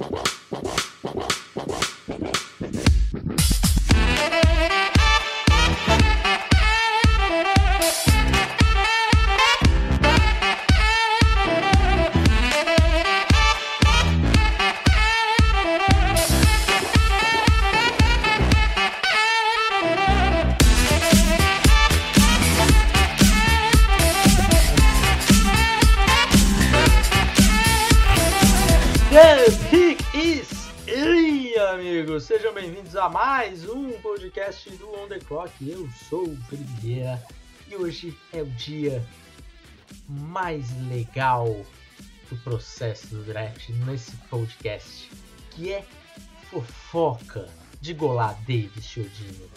[0.00, 0.39] Wow.
[35.30, 35.52] Clock.
[35.64, 37.22] Eu sou o Felipe Vieira
[37.70, 39.00] e hoje é o dia
[40.08, 41.64] mais legal
[42.28, 45.08] do processo do draft nesse podcast,
[45.52, 45.84] que é
[46.50, 47.48] fofoca
[47.80, 49.48] de Golá Davis Chiodini.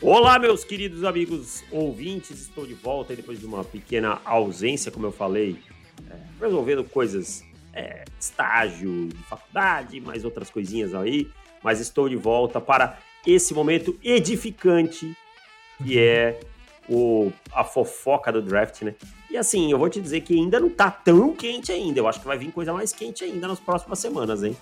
[0.00, 5.12] Olá, meus queridos amigos ouvintes, estou de volta depois de uma pequena ausência, como eu
[5.12, 5.62] falei,
[6.10, 11.30] é, resolvendo coisas, é, estágio de faculdade, mais outras coisinhas aí
[11.62, 15.16] mas estou de volta para esse momento edificante
[15.82, 16.40] que é
[16.88, 18.94] o, a fofoca do draft, né?
[19.30, 22.00] E assim, eu vou te dizer que ainda não tá tão quente ainda.
[22.00, 24.56] Eu acho que vai vir coisa mais quente ainda nas próximas semanas, hein?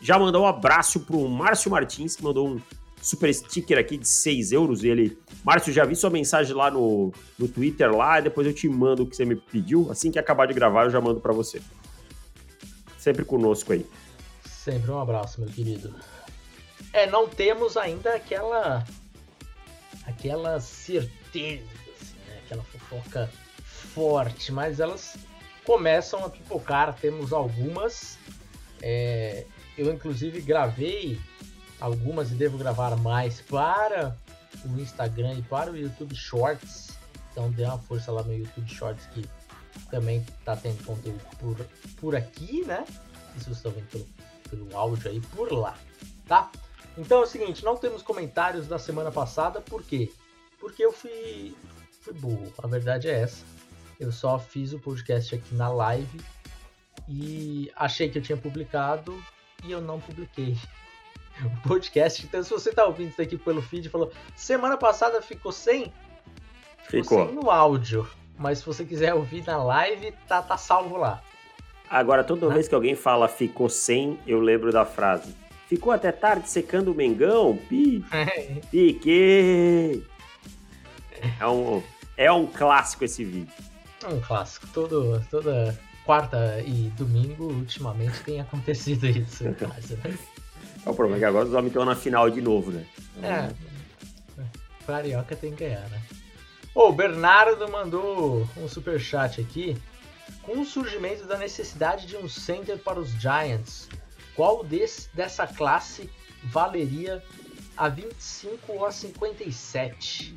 [0.00, 2.60] Já mandou um abraço pro Márcio Martins, que mandou um
[3.00, 4.84] super sticker aqui de 6 euros.
[4.84, 9.04] Ele, Márcio, já vi sua mensagem lá no, no Twitter lá, depois eu te mando
[9.04, 9.90] o que você me pediu.
[9.90, 11.62] Assim que acabar de gravar, eu já mando para você.
[12.98, 13.86] Sempre conosco aí.
[14.44, 15.94] Sempre um abraço, meu querido.
[16.92, 18.84] É, não temos ainda aquela
[20.06, 21.64] aquela certeza,
[22.00, 22.40] assim, né?
[22.44, 23.30] aquela fofoca
[23.94, 25.16] forte, mas elas
[25.64, 26.94] começam a pipocar.
[26.94, 28.18] Temos algumas.
[28.80, 29.46] É,
[29.78, 31.20] eu inclusive gravei
[31.80, 34.16] algumas e devo gravar mais para
[34.64, 36.90] o Instagram e para o YouTube Shorts.
[37.30, 39.24] Então dê uma força lá no YouTube Shorts que
[39.90, 41.56] também tá tendo conteúdo por,
[41.98, 42.84] por aqui, né?
[43.34, 44.06] E se vocês estão vendo pelo,
[44.50, 45.76] pelo áudio aí, por lá,
[46.26, 46.50] tá?
[46.96, 50.10] Então é o seguinte, não temos comentários da semana passada, por quê?
[50.58, 51.54] Porque eu fui,
[52.00, 53.44] fui burro, a verdade é essa.
[53.98, 56.20] Eu só fiz o podcast aqui na live
[57.08, 59.16] e achei que eu tinha publicado
[59.64, 60.56] e eu não publiquei
[61.42, 62.26] o podcast.
[62.26, 65.92] Então, se você está ouvindo isso aqui pelo feed, falou semana passada ficou sem,
[66.84, 67.26] ficou, ficou.
[67.26, 68.08] sem no áudio.
[68.38, 71.22] Mas se você quiser ouvir na live, tá, tá salvo lá.
[71.88, 75.36] Agora, toda vez que alguém fala ficou sem, eu lembro da frase
[75.72, 77.56] Ficou até tarde secando o Mengão?
[77.56, 78.04] Pi,
[78.70, 80.06] piquei!
[81.40, 81.82] É um,
[82.14, 83.54] é um clássico esse vídeo.
[84.04, 84.66] É um clássico.
[84.66, 90.18] Todo, toda quarta e domingo, ultimamente, tem acontecido isso casa, né?
[90.84, 92.84] É o problema é que agora os homens estão na final de novo, né?
[93.16, 93.52] Então, é.
[94.86, 96.02] Carioca tem que ganhar, né?
[96.74, 99.74] O Bernardo mandou um super chat aqui.
[100.42, 103.88] Com o surgimento da necessidade de um center para os Giants,
[104.34, 106.08] qual desse, dessa classe
[106.44, 107.22] valeria
[107.76, 110.34] a 25 ou a 57?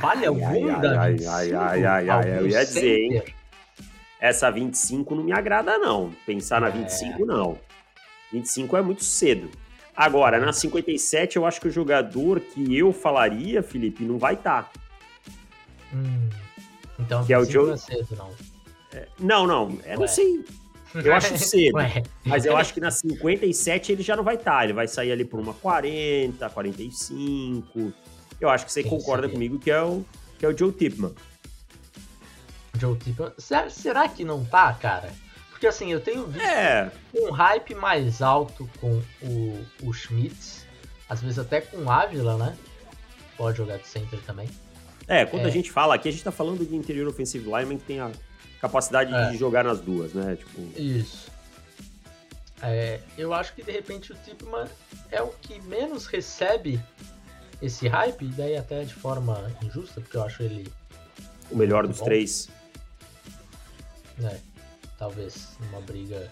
[0.00, 1.30] Vale algum da ai, 25?
[1.30, 3.22] Ai, ai, ai, ai, eu ia dizer, hein?
[4.20, 6.12] Essa 25 não me agrada, não.
[6.24, 6.70] Pensar na é.
[6.70, 7.58] 25, não.
[8.32, 9.50] 25 é muito cedo.
[9.96, 14.64] Agora, na 57, eu acho que o jogador que eu falaria, Felipe, não vai estar.
[14.64, 14.80] Tá.
[15.92, 16.28] Hum,
[16.98, 17.66] então, que é o Joe...
[17.66, 18.30] não é cedo, não.
[18.92, 19.78] É, não, não.
[19.84, 20.44] É, não sei.
[20.94, 21.78] Eu acho cedo.
[22.24, 24.58] mas eu acho que na 57 ele já não vai estar.
[24.58, 27.92] Tá, ele vai sair ali por uma 40, 45.
[28.40, 29.34] Eu acho que você Quem concorda seria?
[29.34, 30.04] comigo que é o,
[30.38, 31.12] que é o Joe Tipman.
[32.78, 33.32] Joe Tipman.
[33.70, 35.10] Será que não tá, cara?
[35.50, 36.90] Porque assim, eu tenho visto é.
[37.14, 40.66] um hype mais alto com o, o Schmitz.
[41.08, 42.56] Às vezes até com o Ávila, né?
[43.36, 44.48] Pode jogar de center também.
[45.06, 45.48] É, quando é.
[45.48, 48.10] a gente fala aqui, a gente tá falando de interior offensive lineman que tem a
[48.62, 49.30] capacidade é.
[49.30, 50.36] de jogar nas duas, né?
[50.36, 50.80] Tipo...
[50.80, 51.30] Isso.
[52.62, 54.68] É, eu acho que de repente o Tipman
[55.10, 56.80] é o que menos recebe
[57.60, 60.72] esse hype, e daí até de forma injusta, porque eu acho ele.
[61.50, 62.04] O melhor dos bom.
[62.04, 62.48] três.
[64.22, 64.38] É,
[64.96, 66.30] talvez numa briga.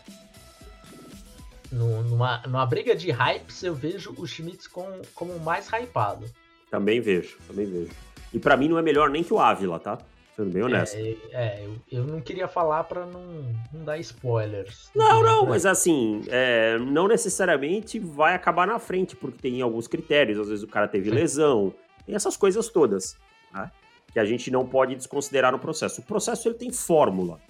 [1.72, 6.26] Numa, numa briga de hypes, eu vejo o Schmitz com, como mais hypado.
[6.70, 7.92] Também vejo, também vejo.
[8.32, 9.98] E para mim não é melhor nem que o Ávila, tá?
[10.36, 10.96] Sendo bem honesto.
[10.96, 14.90] É, é eu, eu, não queria falar para não, não dar spoilers.
[14.94, 20.38] Não, não, mas assim, é, não necessariamente vai acabar na frente, porque tem alguns critérios.
[20.38, 21.74] Às vezes o cara teve lesão,
[22.06, 23.16] tem essas coisas todas,
[23.52, 23.70] né?
[24.12, 26.00] Que a gente não pode desconsiderar no processo.
[26.00, 27.40] O processo ele tem fórmula,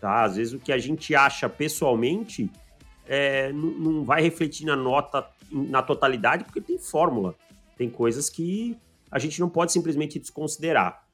[0.00, 0.24] tá?
[0.24, 2.50] Às vezes o que a gente acha pessoalmente
[3.06, 7.34] é, não, não vai refletir na nota, na totalidade, porque tem fórmula.
[7.76, 8.78] Tem coisas que
[9.10, 11.06] a gente não pode simplesmente desconsiderar,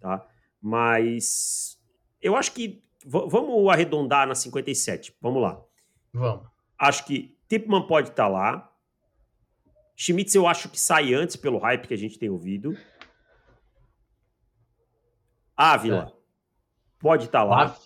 [0.00, 0.26] tá?
[0.66, 1.78] Mas
[2.22, 5.14] eu acho que vamos arredondar na 57.
[5.20, 5.62] Vamos lá.
[6.10, 6.48] Vamos.
[6.78, 8.72] Acho que Tipman pode estar tá lá.
[9.94, 12.74] Schmitz eu acho que sai antes pelo hype que a gente tem ouvido.
[15.54, 16.18] Ávila é.
[16.98, 17.76] pode estar tá lá.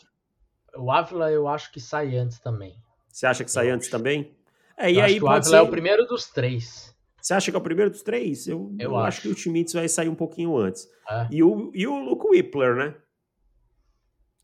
[0.76, 2.81] O Ávila eu acho que sai antes também.
[3.08, 3.96] Você acha que sai eu antes acho.
[3.96, 4.38] também?
[4.76, 5.56] É, eu e aí o Ávila ser...
[5.56, 6.96] é o primeiro dos três.
[7.20, 8.47] Você acha que é o primeiro dos três?
[8.47, 9.06] Eu, eu, eu acho.
[9.06, 9.23] acho.
[9.23, 10.88] que o Schmitz vai sair um pouquinho antes.
[11.09, 11.29] É.
[11.31, 12.94] E, o, e o Luke Whippler, né?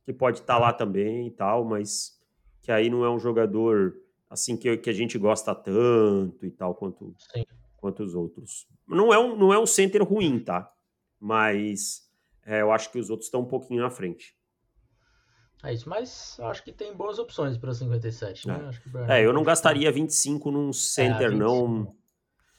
[0.04, 2.20] Que pode estar tá lá também e tal, mas
[2.60, 3.94] que aí não é um jogador
[4.28, 7.14] assim que, que a gente gosta tanto e tal quanto,
[7.76, 8.66] quanto os outros.
[8.86, 10.70] Não é, um, não é um center ruim, tá?
[11.20, 12.10] Mas
[12.44, 14.36] é, eu acho que os outros estão um pouquinho na frente.
[15.62, 18.70] É isso, mas acho que tem boas opções para 57, né?
[19.08, 21.96] É, é eu não gastaria 25 num center, é, não.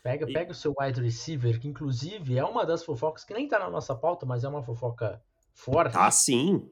[0.06, 3.58] Pega, pega o seu wide receiver, que inclusive é uma das fofocas que nem tá
[3.58, 5.20] na nossa pauta, mas é uma fofoca
[5.52, 5.98] forte.
[5.98, 6.70] Ah, sim.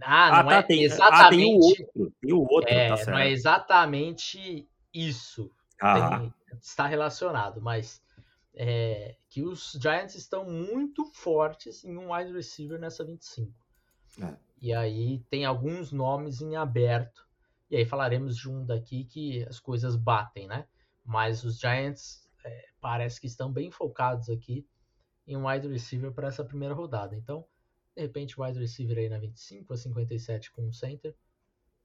[0.00, 1.12] Ah, não ah, tá, é tem, exatamente.
[1.24, 2.12] Ah, tem o outro.
[2.20, 5.50] Tem o outro, é, tá Não é exatamente isso.
[5.82, 6.20] Ah.
[6.20, 8.00] Tem, está relacionado, mas
[8.54, 13.52] é, que os Giants estão muito fortes em um wide receiver nessa 25.
[14.22, 14.36] É.
[14.62, 17.26] E aí tem alguns nomes em aberto.
[17.68, 20.68] E aí falaremos de um daqui que as coisas batem, né?
[21.04, 24.66] Mas os Giants é, parece que estão bem focados aqui
[25.26, 27.14] em um wide receiver para essa primeira rodada.
[27.14, 27.44] Então,
[27.94, 31.14] de repente, wide receiver aí na 25 a 57 com o center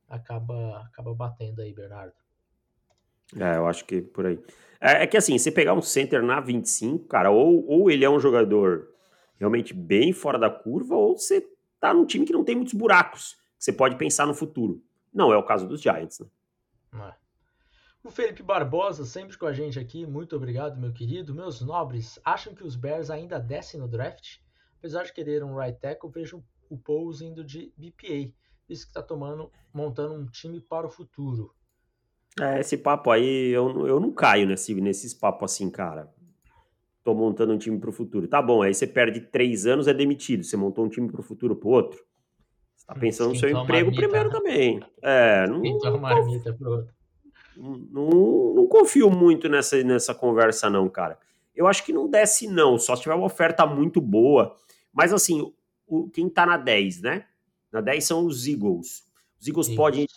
[0.07, 2.13] acaba, acaba batendo aí, Bernardo.
[3.37, 4.39] É, eu acho que por aí.
[4.81, 8.09] É, é, que assim, você pegar um center na 25, cara, ou, ou ele é
[8.09, 8.89] um jogador
[9.37, 11.47] realmente bem fora da curva, ou você
[11.79, 14.81] tá num time que não tem muitos buracos, que você pode pensar no futuro.
[15.13, 16.27] Não é o caso dos Giants, né?
[16.93, 17.28] É.
[18.01, 21.35] O Felipe Barbosa, sempre com a gente aqui, muito obrigado, meu querido.
[21.35, 24.37] Meus nobres, acham que os Bears ainda descem no draft?
[24.77, 28.31] Apesar de querer um right tackle, vejo o Pauls indo de BPA.
[28.69, 31.53] Isso que está tomando, montando um time para o futuro.
[32.39, 36.09] É, esse papo aí, eu, eu não caio nesse, nesses papos assim, cara.
[37.03, 38.29] Tô montando um time para o futuro.
[38.29, 40.43] Tá bom, aí você perde três anos, é demitido.
[40.43, 41.99] Você montou um time para o futuro pro outro.
[42.77, 44.35] Você tá pensando no seu emprego marmita, primeiro né?
[44.35, 44.79] também.
[45.01, 45.61] É, não.
[45.61, 46.98] Não, marmita pro outro.
[47.57, 51.19] Não, não, confio muito nessa, nessa conversa, não, cara.
[51.55, 52.77] Eu acho que não desce, não.
[52.77, 54.55] Só se tiver uma oferta muito boa.
[54.93, 55.53] Mas assim,
[55.85, 57.25] o, quem tá na 10, né?
[57.71, 59.03] Na 10 são os Eagles.
[59.39, 59.75] Os Eagles Sim.
[59.75, 60.07] podem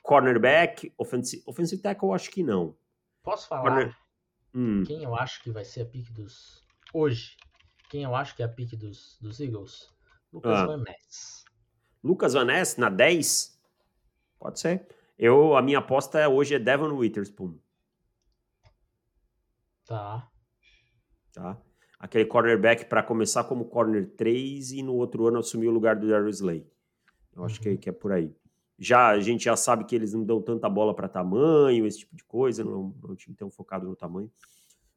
[0.00, 2.76] cornerback, offensive, offensive tackle, eu acho que não.
[3.22, 3.96] Posso falar Corner...
[4.54, 4.82] hum.
[4.84, 6.66] quem eu acho que vai ser a pick dos.
[6.92, 7.36] Hoje,
[7.88, 9.88] quem eu acho que é a pick dos, dos Eagles?
[10.32, 10.66] Lucas ah.
[10.66, 11.44] Van Ness.
[12.02, 13.60] Lucas Van Ness na 10?
[14.38, 14.86] Pode ser.
[15.18, 17.58] Eu, a minha aposta é, hoje é Devon Witherspoon.
[19.84, 20.30] Tá.
[21.32, 21.62] Tá
[22.02, 26.08] aquele cornerback para começar como corner 3 e no outro ano assumir o lugar do
[26.08, 26.66] Darius Slay.
[27.34, 28.34] Eu acho que, é, que, é por aí.
[28.76, 32.16] Já a gente já sabe que eles não dão tanta bola para tamanho, esse tipo
[32.16, 34.28] de coisa, não, não é um time tão focado no tamanho.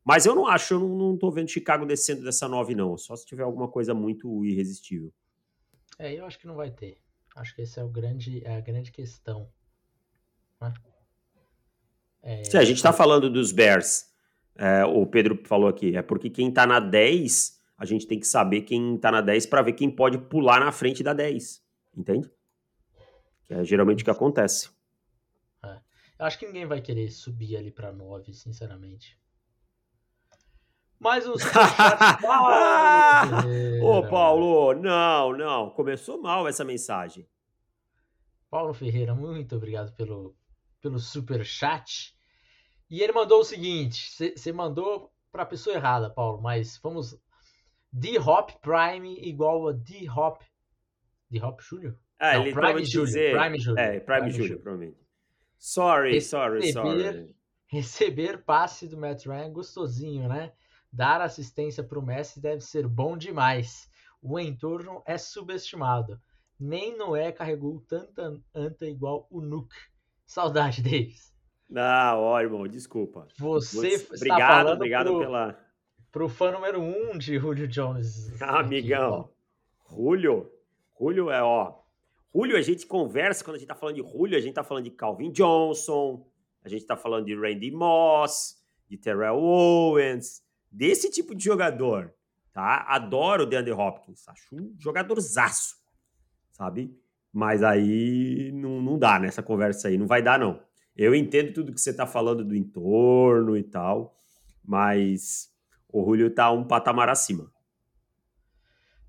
[0.04, 2.98] Mas eu não acho, eu não, não tô vendo Chicago descendo dessa 9, não.
[2.98, 5.14] Só se tiver alguma coisa muito irresistível.
[6.00, 6.98] É, eu acho que não vai ter.
[7.36, 9.48] Acho que esse é, o grande, é a grande questão.
[12.22, 14.16] É, Se a gente está falando dos Bears
[14.58, 18.26] é, o Pedro falou aqui, é porque quem tá na 10, a gente tem que
[18.26, 21.62] saber quem tá na 10 para ver quem pode pular na frente da 10.
[21.96, 22.32] Entende?
[23.44, 24.72] Que é geralmente o que acontece.
[25.64, 25.80] É.
[26.20, 29.20] Eu acho que ninguém vai querer subir ali para 9, sinceramente.
[30.98, 31.34] Mais um
[33.84, 35.70] Ô, Paulo, não, não.
[35.72, 37.28] Começou mal essa mensagem.
[38.50, 40.34] Paulo Ferreira, muito obrigado pelo,
[40.82, 42.16] pelo super chat.
[42.90, 47.18] E ele mandou o seguinte: você mandou para a pessoa errada, Paulo, mas vamos.
[47.92, 50.42] D-Hop Prime igual a D-Hop.
[51.30, 51.98] D-Hop Júlio?
[52.20, 53.08] Ah, Não, ele Prime Júlio.
[53.08, 53.38] Dizer...
[53.38, 53.80] Prime Júlio.
[53.80, 55.06] É, Prime, Prime Júlio, provavelmente.
[55.58, 57.36] Sorry, receber, sorry, sorry.
[57.68, 60.54] Receber passe do Matt Ryan é gostosinho, né?
[60.92, 63.90] Dar assistência para o Messi deve ser bom demais.
[64.22, 66.20] O entorno é subestimado.
[66.60, 69.76] Nem Noé carregou tanta anta igual o Nuke.
[70.26, 71.34] Saudade deles.
[71.70, 73.28] Não, ó, irmão, desculpa.
[73.38, 75.60] Você está obrigado, falando obrigado pro, pela.
[76.12, 78.42] Pro fã número um de Julio Jones.
[78.42, 79.30] Ah, amigão.
[79.90, 80.52] Julio.
[81.00, 81.80] Julio é, ó.
[82.34, 84.84] Julio, a gente conversa, quando a gente tá falando de Julio, a gente tá falando
[84.84, 86.26] de Calvin Johnson,
[86.64, 88.58] a gente tá falando de Randy Moss,
[88.90, 92.14] de Terrell Owens, desse tipo de jogador,
[92.52, 92.86] tá?
[92.90, 95.76] Adoro o DeAndre Hopkins, acho um jogadorzaço,
[96.52, 96.94] sabe?
[97.36, 100.58] Mas aí não, não dá nessa conversa aí, não vai dar não.
[100.96, 104.16] Eu entendo tudo que você está falando do entorno e tal,
[104.64, 105.52] mas
[105.92, 107.52] o Julio está um patamar acima.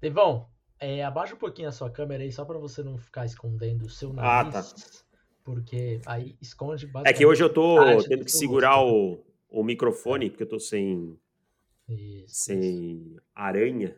[0.00, 0.44] Devon,
[0.80, 3.88] é, abaixa um pouquinho a sua câmera aí, só para você não ficar escondendo o
[3.88, 4.56] seu nariz.
[4.56, 4.68] Ah, tá.
[5.44, 7.76] porque aí esconde É que hoje eu tô
[8.08, 11.16] tendo que segurar o, o microfone, porque eu tô sem,
[11.88, 13.22] isso, sem isso.
[13.32, 13.96] aranha.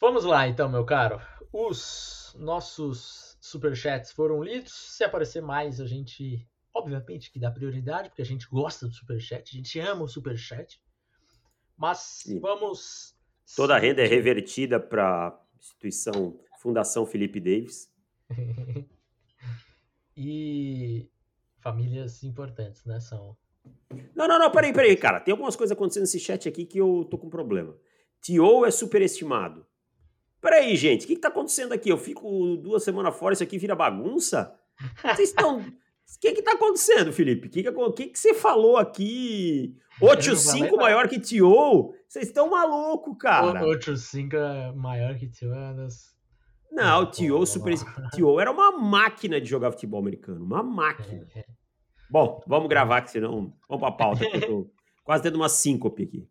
[0.00, 1.20] Vamos lá, então, meu caro.
[1.52, 4.72] Os nossos superchats foram lidos.
[4.72, 9.50] Se aparecer mais, a gente, obviamente, que dá prioridade, porque a gente gosta do superchat,
[9.52, 10.80] a gente ama o superchat.
[11.76, 12.40] Mas Sim.
[12.40, 13.16] vamos.
[13.56, 17.90] Toda a renda é revertida para a instituição Fundação Felipe Davis.
[20.16, 21.10] e
[21.60, 23.00] famílias importantes, né?
[23.00, 23.36] São.
[24.14, 25.20] Não, não, não, peraí, peraí, cara.
[25.20, 27.76] Tem algumas coisas acontecendo nesse chat aqui que eu tô com problema.
[28.20, 29.66] Tio é superestimado.
[30.40, 31.90] Peraí, gente, o que, que tá acontecendo aqui?
[31.90, 34.54] Eu fico duas semanas fora, isso aqui vira bagunça?
[35.02, 35.58] Vocês estão.
[35.58, 37.46] O que que tá acontecendo, Felipe?
[37.46, 37.62] O que
[37.94, 39.76] que, que você falou aqui?
[40.00, 41.94] O tio 5 maior que Tio?
[42.08, 43.64] Vocês estão maluco, cara.
[43.64, 46.10] O, tio 5 é maior que Tio é das
[46.70, 47.74] não, o Tio super.
[48.14, 50.44] Tio era uma máquina de jogar futebol americano.
[50.44, 51.26] Uma máquina.
[52.08, 53.52] Bom, vamos gravar, que senão.
[53.68, 54.24] Vamos pra pauta.
[54.28, 54.70] Que eu tô
[55.02, 56.28] quase tendo uma síncope aqui.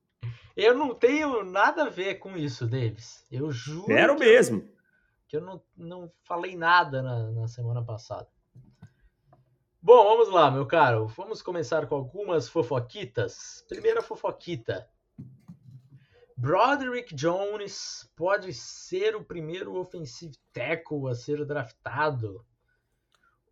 [0.60, 3.26] Eu não tenho nada a ver com isso, Davis.
[3.32, 3.86] Eu juro.
[3.86, 4.70] Quero que mesmo.
[5.26, 8.28] Que eu não, não falei nada na, na semana passada.
[9.82, 11.08] Bom, vamos lá, meu caro.
[11.08, 13.64] Vamos começar com algumas fofoquitas.
[13.70, 14.86] Primeira fofoquita.
[16.36, 22.46] Broderick Jones pode ser o primeiro offensive tackle a ser draftado.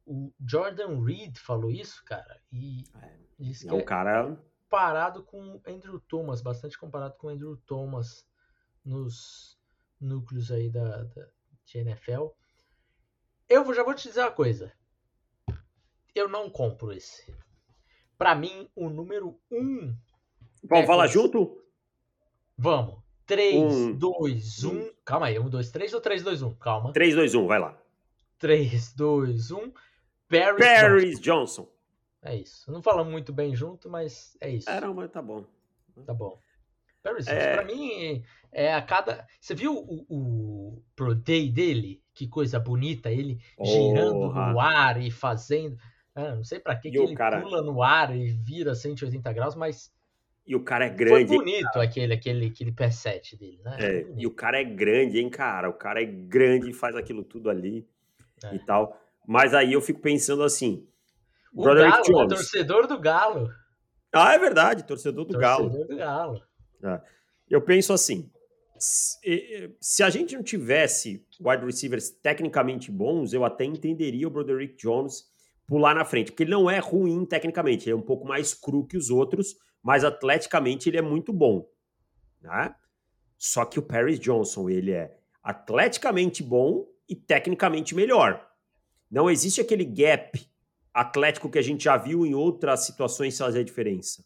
[0.05, 4.37] O Jordan Reed falou isso, cara, e é, é um cara
[4.67, 8.27] comparado com Andrew Thomas, bastante comparado com Andrew Thomas
[8.83, 9.57] nos
[9.99, 11.27] núcleos aí da, da
[11.65, 12.27] de NFL.
[13.49, 14.71] Eu já vou te dizer uma coisa.
[16.13, 17.33] Eu não compro esse.
[18.17, 19.95] Para mim, o número um.
[20.63, 21.63] Vamos falar junto?
[22.57, 23.01] Vamos.
[23.25, 24.91] 3, 2, 1.
[25.05, 25.39] Calma aí.
[25.39, 26.55] 1, 2, 3 ou 3, 2, 1?
[26.55, 26.93] Calma.
[26.93, 27.77] 3, 2, 1, vai lá.
[28.39, 29.73] 3, 2, 1.
[30.29, 31.63] Paris, Paris Johnson.
[31.63, 31.76] Johnson.
[32.21, 32.71] É isso.
[32.71, 34.69] Não falamos muito bem junto, mas é isso.
[34.69, 35.45] É, não, mas tá bom.
[36.05, 36.39] Tá bom.
[37.01, 37.53] Paris é...
[37.53, 39.25] Pra mim, é a cada.
[39.39, 42.01] Você viu o, o Pro Day dele?
[42.13, 45.77] Que coisa bonita, ele oh, girando no ar e fazendo.
[46.15, 47.39] Ah, não sei pra que, que ele cara...
[47.41, 49.93] pula no ar e vira 180 graus, mas
[50.47, 51.27] e o cara é grande.
[51.27, 53.77] Foi bonito aquele, aquele, aquele pé 7 dele, né?
[53.79, 55.69] É, e o cara é grande, hein, cara?
[55.69, 57.85] O cara é grande e faz aquilo tudo ali
[58.43, 58.55] é.
[58.55, 58.97] e tal.
[59.27, 60.87] Mas aí eu fico pensando assim.
[61.53, 62.01] O Galo, né?
[62.05, 62.33] Jones.
[62.33, 63.49] torcedor do Galo.
[64.13, 65.69] Ah, é verdade, torcedor do torcedor Galo.
[65.69, 66.43] Torcedor do Galo.
[66.83, 67.01] É.
[67.49, 68.31] Eu penso assim.
[68.79, 75.23] Se a gente não tivesse wide receivers tecnicamente bons, eu até entenderia o Broderick Jones
[75.67, 78.85] pular na frente, porque ele não é ruim tecnicamente, ele é um pouco mais cru
[78.85, 81.67] que os outros, mas atleticamente ele é muito bom.
[82.41, 82.73] Né?
[83.37, 88.47] Só que o Paris Johnson, ele é atleticamente bom e tecnicamente melhor.
[89.09, 90.39] Não existe aquele gap
[90.97, 94.25] atlético que a gente já viu em outras situações fazer a diferença.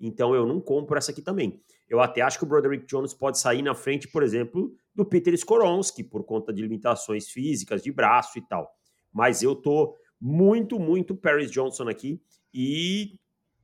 [0.00, 1.60] Então eu não compro essa aqui também.
[1.88, 5.34] Eu até acho que o Broderick Jones pode sair na frente, por exemplo, do Peter
[5.34, 8.72] Skoronski, por conta de limitações físicas, de braço e tal.
[9.12, 13.18] Mas eu tô muito, muito Paris Johnson aqui e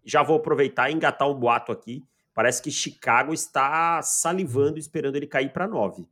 [0.04, 2.04] já vou aproveitar e engatar um boato aqui.
[2.34, 6.08] Parece que Chicago está salivando esperando ele cair para 9.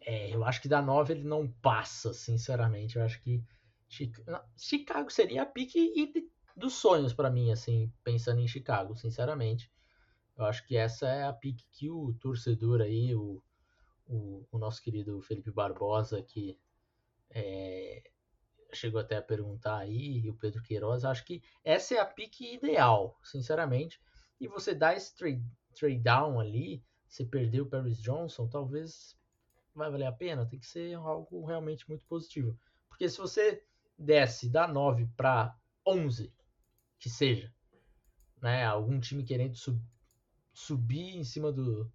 [0.00, 2.96] É, eu acho que da 9 ele não passa, sinceramente.
[2.96, 3.42] Eu acho que
[3.88, 9.70] Chicago seria a pique dos sonhos para mim, assim, pensando em Chicago, sinceramente.
[10.36, 13.42] Eu acho que essa é a pique que o torcedor aí, o,
[14.06, 16.58] o, o nosso querido Felipe Barbosa, que
[17.30, 18.02] é,
[18.72, 22.54] chegou até a perguntar aí, e o Pedro Queiroz, acho que essa é a pique
[22.54, 24.00] ideal, sinceramente.
[24.40, 29.16] E você dá esse trade, trade down ali, você perdeu o Paris Johnson, talvez
[29.74, 32.58] vai valer a pena, tem que ser algo realmente muito positivo.
[32.88, 33.64] Porque se você
[33.98, 36.32] desce da 9 para 11,
[36.98, 37.52] que seja,
[38.40, 39.80] né, algum time querendo sub,
[40.52, 41.90] subir em cima do,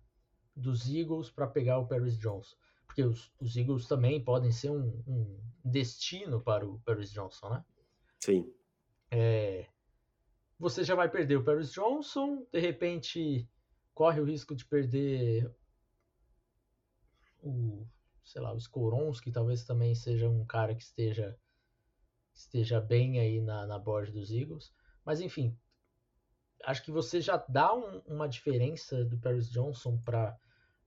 [0.56, 2.56] dos Eagles para pegar o Paris Johnson
[2.90, 7.66] porque os, os Eagles também podem ser um, um, destino para o Paris Johnson, né?
[8.20, 8.52] Sim.
[9.12, 9.68] É,
[10.58, 13.48] você já vai perder o Paris Johnson, de repente
[13.94, 15.54] corre o risco de perder
[17.44, 17.86] o,
[18.24, 21.38] sei lá, o Skoronski, talvez também seja um cara que esteja
[22.40, 24.74] esteja bem aí na, na borda dos Eagles.
[25.06, 25.56] Mas enfim,
[26.66, 30.38] acho que você já dá um, uma diferença do Paris Johnson para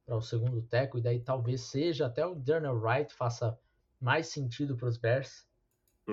[0.04, 3.56] para o segundo teco, e daí talvez seja até o Darnell Wright faça
[4.00, 5.47] mais sentido para os Bears.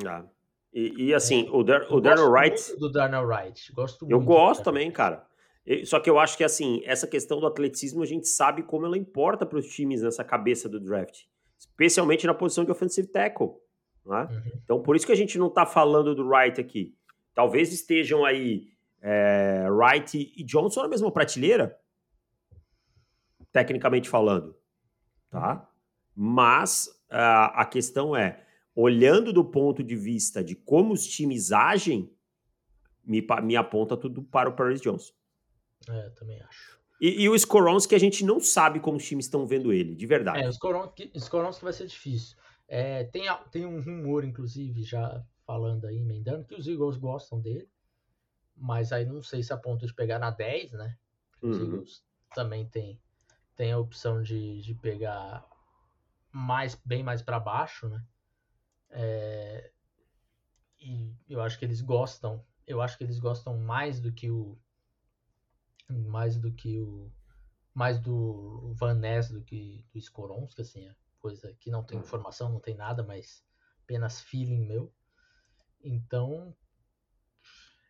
[0.06, 0.24] Ah.
[0.72, 2.78] E, e assim, é, o, Dar o Darnell Wright.
[2.78, 3.74] do Darnell Wright.
[3.74, 5.28] Gosto eu gosto também, cara.
[5.86, 8.98] Só que eu acho que assim, essa questão do atleticismo a gente sabe como ela
[8.98, 11.24] importa para os times nessa cabeça do draft,
[11.58, 13.54] especialmente na posição de offensive tackle.
[14.10, 14.28] Né?
[14.30, 14.52] Uhum.
[14.64, 16.96] Então, por isso que a gente não está falando do Wright aqui.
[17.34, 18.68] Talvez estejam aí
[19.02, 21.78] é, Wright e Johnson na mesma prateleira,
[23.52, 24.56] tecnicamente falando,
[25.30, 25.70] tá?
[26.16, 28.44] Mas a, a questão é,
[28.76, 32.12] olhando do ponto de vista de como os times agem,
[33.06, 35.14] me, me aponta tudo para o Paris Johnson.
[35.88, 36.80] É, também acho.
[37.00, 40.06] E, e o Skoronski a gente não sabe como os times estão vendo ele, de
[40.06, 40.44] verdade.
[40.44, 42.36] É, o Skoronski, Skoronski vai ser difícil.
[42.72, 47.68] É, tem, tem um rumor, inclusive, já falando aí, emendando, que os Eagles gostam dele.
[48.56, 50.96] Mas aí não sei se a ponto de pegar na 10, né?
[51.42, 51.64] Os uhum.
[51.64, 52.04] Eagles
[52.36, 53.02] também tem,
[53.56, 55.44] tem a opção de, de pegar
[56.32, 58.06] mais bem mais para baixo, né?
[58.92, 59.72] É,
[60.80, 64.58] e eu acho que eles gostam, eu acho que eles gostam mais do que o
[65.90, 67.12] mais do que o
[67.74, 72.02] mais do Van Ness do que do Skoronski, assim, é coisa que não tem hum.
[72.02, 73.44] informação, não tem nada, mas
[73.84, 74.92] apenas feeling meu.
[75.82, 76.56] Então,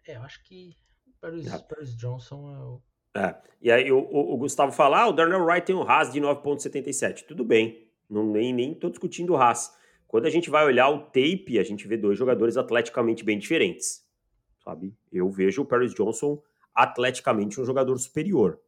[0.05, 0.75] é, eu acho que
[1.07, 1.62] o Paris.
[1.63, 2.81] Paris Johnson é o
[3.15, 3.36] é.
[3.62, 6.21] E aí o, o, o Gustavo fala, ah, o Darnell Wright tem um RAS de
[6.21, 7.25] 9.77.
[7.25, 9.75] Tudo bem, não, nem, nem tô discutindo o RAS.
[10.07, 14.03] Quando a gente vai olhar o tape, a gente vê dois jogadores atleticamente bem diferentes,
[14.63, 14.95] sabe?
[15.12, 16.41] Eu vejo o Paris Johnson
[16.74, 18.59] atleticamente um jogador superior.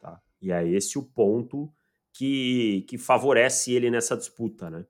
[0.00, 0.20] Tá?
[0.40, 1.72] E é esse o ponto
[2.18, 4.84] que, que favorece ele nessa disputa, né?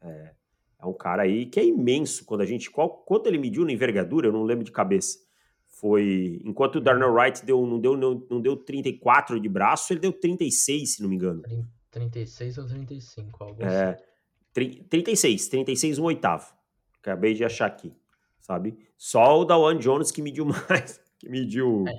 [0.00, 0.30] É,
[0.78, 2.24] é um cara aí que é imenso.
[2.24, 2.70] Quando a gente.
[2.70, 5.18] Qual, quanto ele mediu na envergadura, eu não lembro de cabeça.
[5.66, 6.40] Foi.
[6.42, 10.10] Enquanto o Darnell Wright deu, não, deu, não, não deu 34 de braço, ele deu
[10.10, 11.42] 36, se não me engano.
[11.90, 14.82] 36 ou 35, algo é, assim.
[14.88, 16.50] 36, 36 um oitavo.
[16.98, 17.92] Acabei de achar aqui,
[18.40, 18.78] sabe?
[18.96, 21.84] Só o Dawan Jones que mediu mais que mediu.
[21.86, 21.92] É.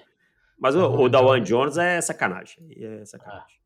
[0.57, 2.67] Mas o, o Dawan Jones é sacanagem.
[2.75, 3.57] É sacanagem.
[3.57, 3.60] É.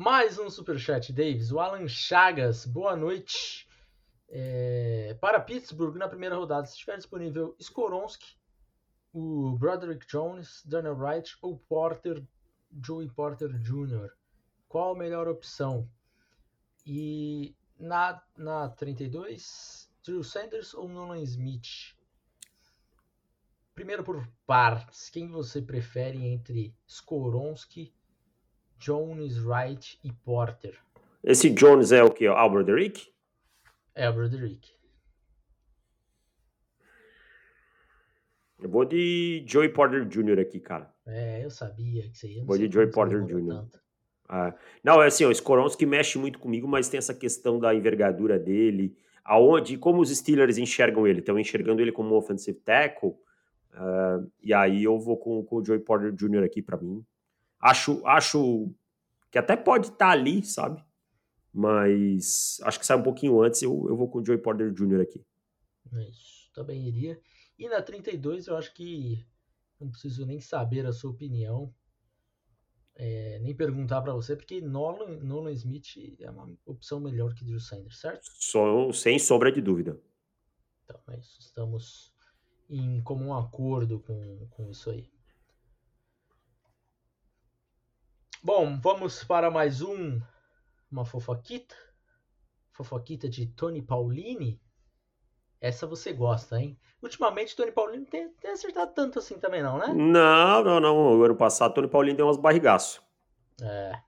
[0.00, 1.50] Mais um superchat, Davis.
[1.50, 3.68] O Alan Chagas, boa noite.
[4.28, 8.38] É, para Pittsburgh, na primeira rodada, se estiver disponível Skoronski,
[9.12, 12.24] o Broderick Jones, Daniel Wright ou Porter,
[12.80, 14.12] Joey Porter Jr.,
[14.68, 15.90] qual a melhor opção?
[16.86, 21.96] E na, na 32, Drew Sanders ou Nolan Smith?
[23.74, 27.92] Primeiro por partes, quem você prefere entre Skoronski,
[28.78, 30.78] Jones, Wright e Porter?
[31.22, 32.28] Esse Jones é o que?
[32.28, 33.08] O Broderick?
[33.94, 34.68] É o Broderick.
[38.60, 40.40] Eu vou de Joey Porter Jr.
[40.40, 40.92] aqui, cara.
[41.06, 42.44] É, eu sabia que você ia.
[42.44, 43.64] Vou de Joey Porter Jr.
[44.28, 48.38] Ah, não, é assim, o Skoronski mexe muito comigo, mas tem essa questão da envergadura
[48.38, 53.14] dele, aonde, como os Steelers enxergam ele, estão enxergando ele como um offensive tackle,
[53.78, 56.42] Uh, e aí eu vou com, com o Joey Porter Jr.
[56.42, 57.04] aqui para mim.
[57.60, 58.72] Acho, acho
[59.30, 60.82] que até pode estar tá ali, sabe?
[61.52, 63.62] Mas acho que sai um pouquinho antes.
[63.62, 65.00] Eu, eu vou com o Joey Porter Jr.
[65.00, 65.24] aqui.
[66.08, 67.20] Isso, também iria.
[67.58, 69.26] E na 32 eu acho que
[69.80, 71.74] não preciso nem saber a sua opinião.
[72.94, 77.60] É, nem perguntar para você, porque Nolan, Nolan Smith é uma opção melhor que Drew
[77.60, 78.28] Sanders, certo?
[78.34, 80.00] Só, sem sombra de dúvida.
[80.84, 81.38] Então, é isso.
[81.38, 82.12] Estamos
[82.68, 85.08] em comum acordo com, com isso aí.
[88.42, 90.20] Bom, vamos para mais um
[90.90, 91.74] uma fofoquita.
[92.72, 94.60] Fofoquita de Tony Paulini.
[95.60, 96.78] Essa você gosta, hein?
[97.02, 99.88] Ultimamente, Tony Paulini tem, tem acertado tanto assim também, não, né?
[99.88, 101.18] Não, não, não.
[101.18, 103.02] O ano passado, Tony Paulini deu umas barrigaços.
[103.60, 104.00] É.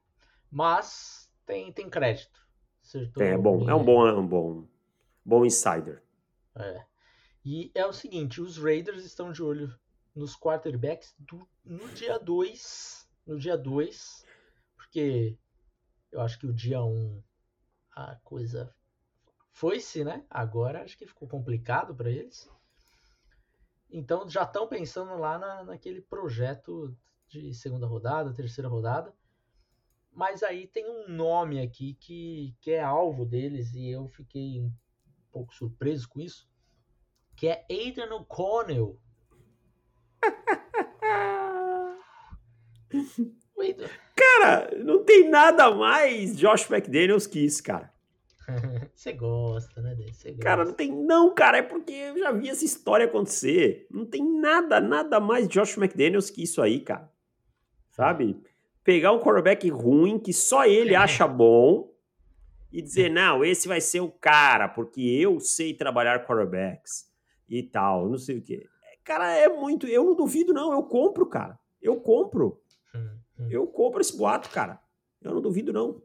[0.49, 2.41] Mas tem, tem crédito.
[2.85, 3.69] Acertou é bom.
[3.69, 4.65] É um bom, é um bom,
[5.25, 6.05] bom insider.
[6.57, 6.85] É.
[7.45, 9.75] E é o seguinte, os Raiders estão de olho
[10.15, 13.00] nos quarterbacks do, no dia 2.
[13.31, 14.27] No dia 2.
[14.77, 15.39] Porque
[16.11, 17.23] eu acho que o dia 1 um,
[17.93, 18.75] a coisa
[19.53, 20.27] foi-se, né?
[20.29, 22.51] Agora acho que ficou complicado para eles.
[23.89, 26.97] Então já estão pensando lá na, naquele projeto
[27.29, 29.15] de segunda rodada, terceira rodada.
[30.11, 34.73] Mas aí tem um nome aqui que, que é alvo deles e eu fiquei um
[35.31, 36.51] pouco surpreso com isso
[37.37, 39.01] que é Aidan O'Connell.
[44.17, 47.93] cara, não tem nada mais Josh McDaniels que isso, cara.
[48.95, 50.33] Você gosta, né, desse?
[50.35, 50.91] Cara, não tem.
[50.91, 53.87] Não, cara, é porque eu já vi essa história acontecer.
[53.91, 57.11] Não tem nada, nada mais Josh McDaniels que isso aí, cara.
[57.91, 58.41] Sabe?
[58.83, 61.93] Pegar um quarterback ruim que só ele acha bom
[62.73, 67.11] e dizer, não, esse vai ser o cara, porque eu sei trabalhar quarterbacks
[67.49, 68.67] e tal, não sei o quê.
[69.05, 69.87] Cara, é muito.
[69.87, 70.73] Eu não duvido, não.
[70.73, 71.59] Eu compro, cara.
[71.83, 72.60] Eu compro.
[73.41, 73.49] Hum.
[73.51, 74.81] Eu compro esse boato, cara.
[75.23, 76.03] Eu não duvido, não.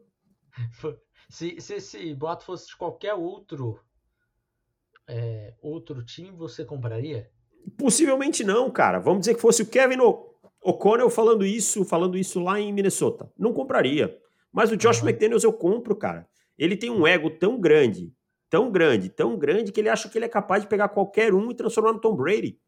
[1.28, 3.80] Se, se esse boato fosse de qualquer outro
[5.08, 7.30] é, outro time, você compraria?
[7.76, 8.98] Possivelmente não, cara.
[8.98, 9.98] Vamos dizer que fosse o Kevin
[10.62, 13.30] O'Connell falando isso, falando isso lá em Minnesota.
[13.38, 14.16] Não compraria.
[14.52, 15.08] Mas o Josh uhum.
[15.08, 16.28] McDaniels eu compro, cara.
[16.56, 18.14] Ele tem um ego tão grande,
[18.48, 21.50] tão grande, tão grande, que ele acha que ele é capaz de pegar qualquer um
[21.50, 22.58] e transformar no Tom Brady.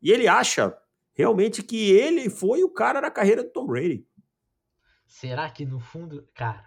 [0.00, 0.76] E ele acha
[1.18, 4.06] realmente que ele foi o cara da carreira do Tom Brady.
[5.04, 6.64] Será que no fundo, cara,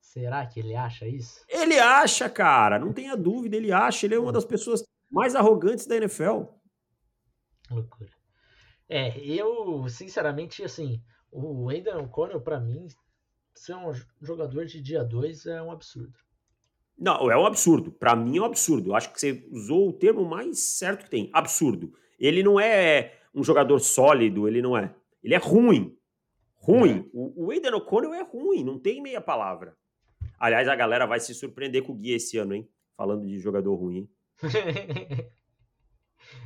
[0.00, 1.44] será que ele acha isso?
[1.48, 5.86] Ele acha, cara, não tenha dúvida, ele acha, ele é uma das pessoas mais arrogantes
[5.86, 6.46] da NFL.
[7.70, 8.10] Loucura.
[8.88, 12.88] É, eu, sinceramente, assim, o Aidan O'Connell, para mim,
[13.54, 16.18] ser um jogador de dia 2 é um absurdo.
[16.98, 17.92] Não, é um absurdo.
[17.92, 18.90] Para mim é um absurdo.
[18.90, 21.30] Eu acho que você usou o termo mais certo que tem.
[21.32, 21.92] Absurdo.
[22.18, 24.94] Ele não é um jogador sólido, ele não é.
[25.22, 25.96] Ele é ruim.
[26.56, 27.00] Ruim.
[27.00, 27.10] É.
[27.12, 29.76] O, o Aiden O'Connell é ruim, não tem meia palavra.
[30.38, 32.68] Aliás, a galera vai se surpreender com o Gui esse ano, hein?
[32.96, 34.10] Falando de jogador ruim, hein?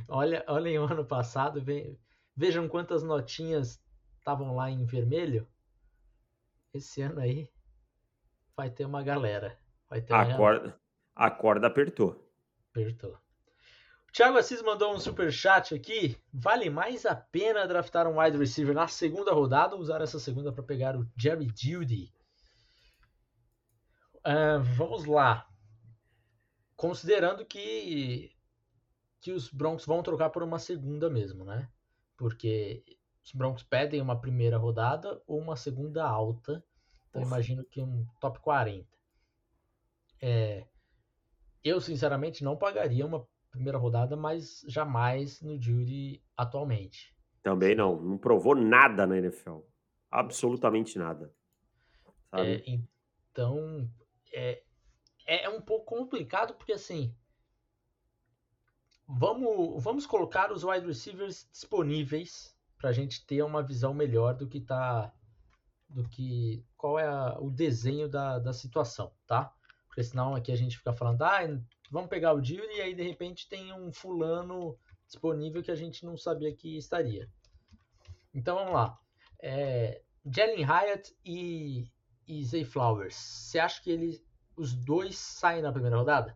[0.07, 1.63] olha, olhem o ano passado,
[2.35, 3.81] vejam quantas notinhas
[4.17, 5.47] estavam lá em vermelho.
[6.73, 7.49] Esse ano aí
[8.55, 9.59] vai ter uma galera.
[9.89, 10.79] Vai ter a, corda,
[11.15, 12.27] a corda apertou.
[12.71, 13.17] Apertou.
[14.13, 16.15] Thiago Assis mandou um super chat aqui.
[16.31, 20.53] Vale mais a pena draftar um wide receiver na segunda rodada ou usar essa segunda
[20.53, 22.13] para pegar o Jerry Judy?
[24.19, 25.49] Uh, vamos lá.
[26.75, 28.31] Considerando que
[29.19, 31.67] que os Broncos vão trocar por uma segunda mesmo, né?
[32.15, 32.83] Porque
[33.23, 36.63] os Broncos pedem uma primeira rodada ou uma segunda alta.
[37.09, 37.31] Então Ufa.
[37.31, 38.87] imagino que um top 40.
[40.21, 40.67] É,
[41.63, 47.15] eu sinceramente não pagaria uma primeira rodada, mas jamais no Judy atualmente.
[47.43, 48.01] Também não.
[48.01, 49.59] Não provou nada na NFL.
[50.11, 51.31] Absolutamente nada.
[52.33, 53.87] É, então,
[54.33, 54.63] é,
[55.25, 57.15] é um pouco complicado, porque assim.
[59.07, 64.47] Vamos, vamos colocar os wide receivers disponíveis para a gente ter uma visão melhor do
[64.47, 65.13] que tá.
[65.87, 66.65] Do que.
[66.75, 69.53] Qual é a, o desenho da, da situação, tá?
[69.87, 71.41] Porque senão aqui a gente fica falando, ah,
[71.93, 74.75] vamos pegar o Dio e aí de repente tem um fulano
[75.05, 77.29] disponível que a gente não sabia que estaria.
[78.33, 78.97] Então vamos lá.
[79.39, 81.87] É, Jalen Hyatt e,
[82.27, 83.13] e Zay Flowers.
[83.13, 84.19] Você acha que ele,
[84.57, 86.35] os dois saem na primeira rodada?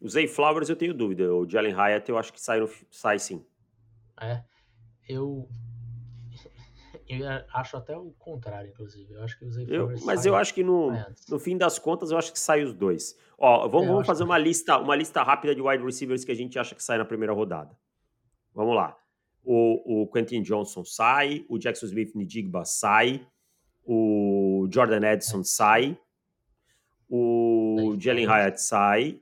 [0.00, 1.30] O Zay Flowers eu tenho dúvida.
[1.34, 3.44] O Jalen Hyatt eu acho que sai, sai sim.
[4.18, 4.42] É.
[5.06, 5.46] Eu
[7.08, 9.12] eu acho até o contrário, inclusive.
[9.12, 10.92] Eu acho que usei eu, Mas eu acho que no,
[11.28, 13.18] no fim das contas, eu acho que sai os dois.
[13.38, 14.30] Ó, vamos, vamos fazer que...
[14.30, 17.04] uma lista, uma lista rápida de wide receivers que a gente acha que sai na
[17.04, 17.76] primeira rodada.
[18.54, 18.96] Vamos lá.
[19.42, 23.26] O, o Quentin Johnson sai, o Jackson Smith Nidigba sai,
[23.84, 25.98] o Jordan Edson sai,
[27.08, 29.20] o Jalen Hyatt sai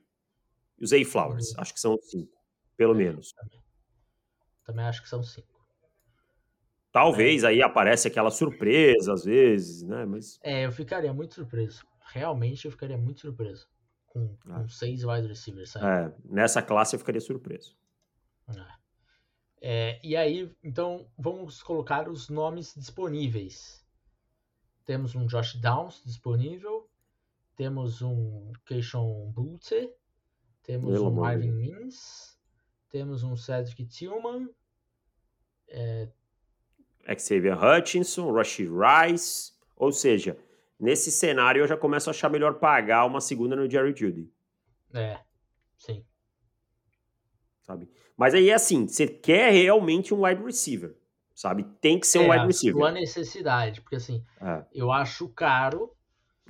[0.77, 1.57] e o Zay Flowers.
[1.57, 2.37] Acho que são cinco,
[2.75, 3.31] pelo é, menos.
[3.31, 3.63] Também.
[4.65, 5.56] também acho que são cinco.
[6.97, 7.49] Talvez é.
[7.49, 10.03] aí aparece aquela surpresa às vezes, né?
[10.03, 10.39] Mas...
[10.41, 11.85] É, eu ficaria muito surpreso.
[12.11, 13.69] Realmente eu ficaria muito surpreso.
[14.07, 14.67] Com, com é.
[14.67, 15.87] seis wide receivers saindo.
[15.87, 17.77] É, nessa classe eu ficaria surpreso.
[18.49, 18.77] É.
[19.61, 23.85] É, e aí, então, vamos colocar os nomes disponíveis.
[24.83, 26.89] Temos um Josh Downs disponível.
[27.55, 29.93] Temos um Keishon Butte.
[30.63, 32.39] Temos Pelo um Marvin Mims.
[32.89, 34.49] Temos um Cedric Tillman.
[35.67, 36.09] É,
[37.15, 39.53] Xavier Hutchinson, Rashid Rice.
[39.75, 40.37] Ou seja,
[40.79, 44.31] nesse cenário eu já começo a achar melhor pagar uma segunda no Jerry Judy.
[44.93, 45.19] É,
[45.77, 46.03] sim.
[47.61, 47.89] Sabe?
[48.15, 50.97] Mas aí é assim, você quer realmente um wide receiver,
[51.35, 51.63] sabe?
[51.79, 52.79] Tem que ser um é, wide receiver.
[52.79, 54.65] Sua necessidade, porque assim, é.
[54.73, 55.91] eu acho caro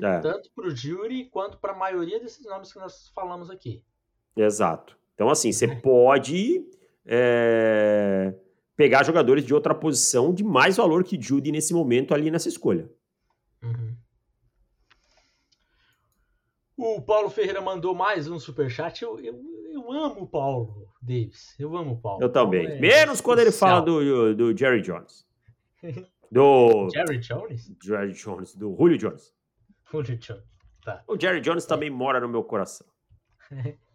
[0.01, 0.19] é.
[0.19, 3.83] tanto para o Jury quanto para a maioria desses nomes que nós falamos aqui.
[4.35, 4.97] Exato.
[5.13, 6.65] Então assim, você pode
[7.05, 8.33] é,
[8.77, 12.89] pegar jogadores de outra posição de mais valor que Judy nesse momento ali nessa escolha.
[13.61, 13.97] Uhum.
[16.77, 19.03] O Paulo Ferreira mandou mais um superchat.
[19.03, 21.55] Eu, eu, eu amo o Paulo Davis.
[21.57, 22.23] Eu amo o Paulo.
[22.23, 22.67] Eu também.
[22.67, 25.25] É Menos quando ele fala do, do Jerry Jones.
[26.31, 26.87] Do.
[26.93, 27.75] Jerry Jones?
[27.83, 29.33] Jerry Jones, do Julio Jones.
[29.91, 30.43] Julio Jones.
[30.85, 31.03] Tá.
[31.07, 32.85] O Jerry Jones também mora no meu coração.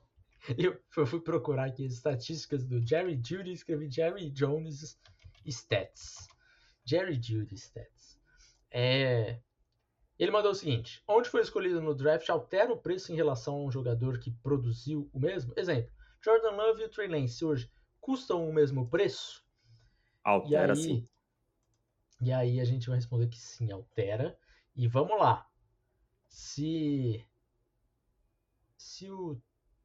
[0.59, 4.99] Eu, eu fui procurar aqui as estatísticas do Jerry Judy e escrevi Jerry Jones
[5.47, 6.29] Stats.
[6.85, 8.19] Jerry Judy Stats.
[8.71, 9.41] É,
[10.19, 13.65] ele mandou o seguinte: onde foi escolhido no draft altera o preço em relação a
[13.65, 15.53] um jogador que produziu o mesmo?
[15.57, 19.45] Exemplo: Jordan Love e o Trey Lance hoje custam o mesmo preço?
[20.25, 21.09] Altera e aí, sim.
[22.21, 24.39] E aí a gente vai responder que sim, altera.
[24.75, 25.49] E vamos lá.
[26.29, 27.25] Se
[28.77, 29.41] se o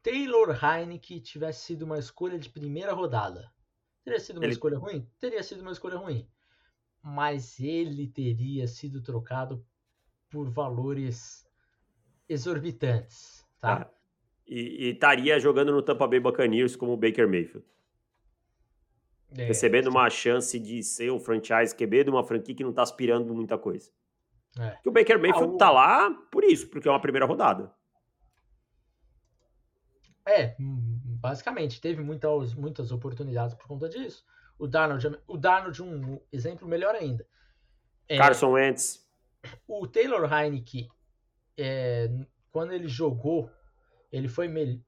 [0.08, 3.52] Taylor Heineke tivesse sido uma escolha de primeira rodada,
[4.06, 4.54] teria sido uma ele...
[4.54, 5.06] escolha ruim?
[5.20, 6.26] Teria sido uma escolha ruim.
[7.04, 9.66] Mas ele teria sido trocado
[10.30, 11.46] por valores
[12.30, 13.82] exorbitantes, tá?
[13.82, 13.94] Ah,
[14.48, 17.68] e estaria jogando no Tampa Bay Buccaneers como o Baker Mayfield.
[19.38, 22.82] É, recebendo uma chance de ser o franchise QB de uma franquia que não está
[22.82, 23.92] aspirando muita coisa.
[24.58, 24.78] É.
[24.82, 25.58] Que o Baker Mayfield ah, o...
[25.58, 27.76] tá lá por isso, porque é uma primeira rodada.
[30.28, 34.26] É, basicamente, teve muitas, muitas oportunidades por conta disso.
[34.60, 37.26] O Darnold, o Darnold um exemplo melhor ainda.
[38.10, 39.08] É, Carson Wentz.
[39.68, 40.90] O Taylor Heineke,
[41.58, 42.10] é,
[42.52, 43.50] quando ele jogou,
[44.12, 44.48] ele foi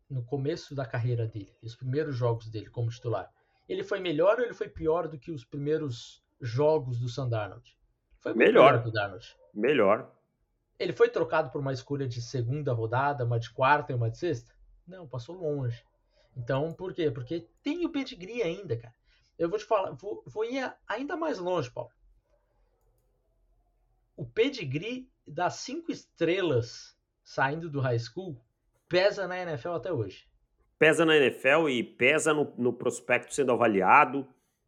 [0.10, 3.32] no começo da carreira dele, os primeiros jogos dele como titular.
[3.68, 7.78] Ele foi melhor ou ele foi pior do que os primeiros jogos do Sam Darnold?
[8.20, 9.38] Foi melhor do Darnold.
[9.54, 10.12] Melhor.
[10.78, 14.18] Ele foi trocado por uma escolha de segunda rodada, uma de quarta e uma de
[14.18, 14.59] sexta?
[14.90, 15.86] Não, passou longe.
[16.36, 17.12] Então, por quê?
[17.12, 18.96] Porque tem o pedigree ainda, cara.
[19.38, 21.92] Eu vou te falar, vou, vou ir ainda mais longe, Paulo.
[24.18, 28.36] O pedigree das cinco estrelas saindo do high school
[28.88, 30.28] pesa na NFL até hoje.
[30.80, 34.28] Pesa na NFL e pesa no, no prospecto sendo avaliado.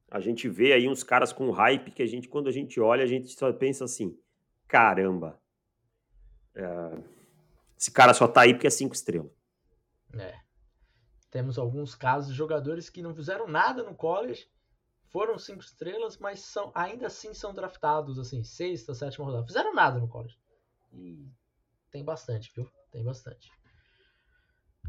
[0.10, 3.04] A gente vê aí uns caras com hype que a gente, quando a gente olha,
[3.04, 4.18] a gente só pensa assim:
[4.68, 5.42] caramba,
[6.54, 6.64] é,
[7.78, 9.41] esse cara só tá aí porque é cinco estrelas.
[10.14, 10.40] É.
[11.30, 14.50] Temos alguns casos de jogadores que não fizeram nada no college,
[15.12, 19.46] foram cinco estrelas, mas são ainda assim são draftados, assim, sexta, sétima rodada.
[19.46, 20.38] Fizeram nada no college.
[20.94, 21.30] E
[21.90, 22.70] tem bastante, viu?
[22.92, 23.50] Tem bastante.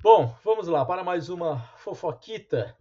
[0.03, 2.77] Bom, vamos lá para mais uma fofoquita.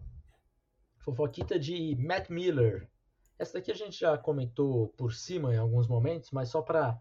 [0.99, 2.89] Fofoquita de Matt Miller.
[3.37, 6.99] Essa daqui a gente já comentou por cima em alguns momentos, mas só para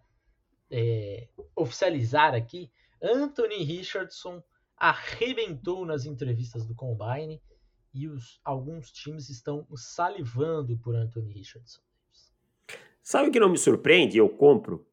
[0.70, 2.70] é, oficializar aqui,
[3.02, 4.42] Anthony Richardson
[4.80, 7.40] arrebentou nas entrevistas do Combine
[7.92, 11.82] e os, alguns times estão salivando por Anthony Richardson.
[13.02, 14.16] Sabe o que não me surpreende?
[14.16, 14.86] Eu compro.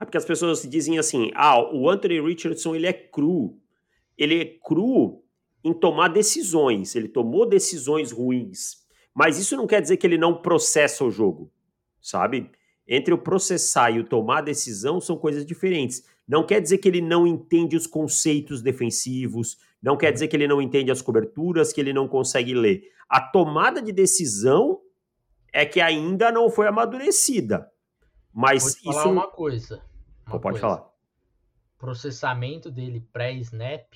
[0.00, 3.60] É porque as pessoas dizem assim: ah, o Anthony Richardson ele é cru.
[4.16, 5.22] Ele é cru
[5.62, 6.96] em tomar decisões.
[6.96, 8.86] Ele tomou decisões ruins.
[9.14, 11.52] Mas isso não quer dizer que ele não processa o jogo,
[12.00, 12.50] sabe?
[12.86, 16.04] Entre o processar e o tomar decisão são coisas diferentes.
[16.28, 20.46] Não quer dizer que ele não entende os conceitos defensivos, não quer dizer que ele
[20.46, 22.92] não entende as coberturas, que ele não consegue ler.
[23.08, 24.80] A tomada de decisão
[25.52, 27.70] é que ainda não foi amadurecida.
[28.32, 29.10] Mas Vou te falar isso.
[29.10, 29.82] uma coisa.
[30.26, 30.76] Uma pode coisa.
[30.76, 30.90] falar.
[31.78, 33.94] Processamento dele pré-snap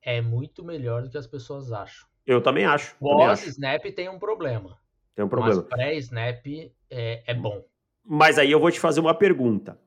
[0.00, 2.08] é muito melhor do que as pessoas acham.
[2.26, 2.96] Eu também acho.
[2.96, 4.78] Pós-snap tem um problema.
[5.14, 5.60] Tem um problema.
[5.60, 6.46] Mas pré-snap
[6.88, 7.62] é, é bom.
[8.02, 9.78] Mas aí eu vou te fazer uma pergunta.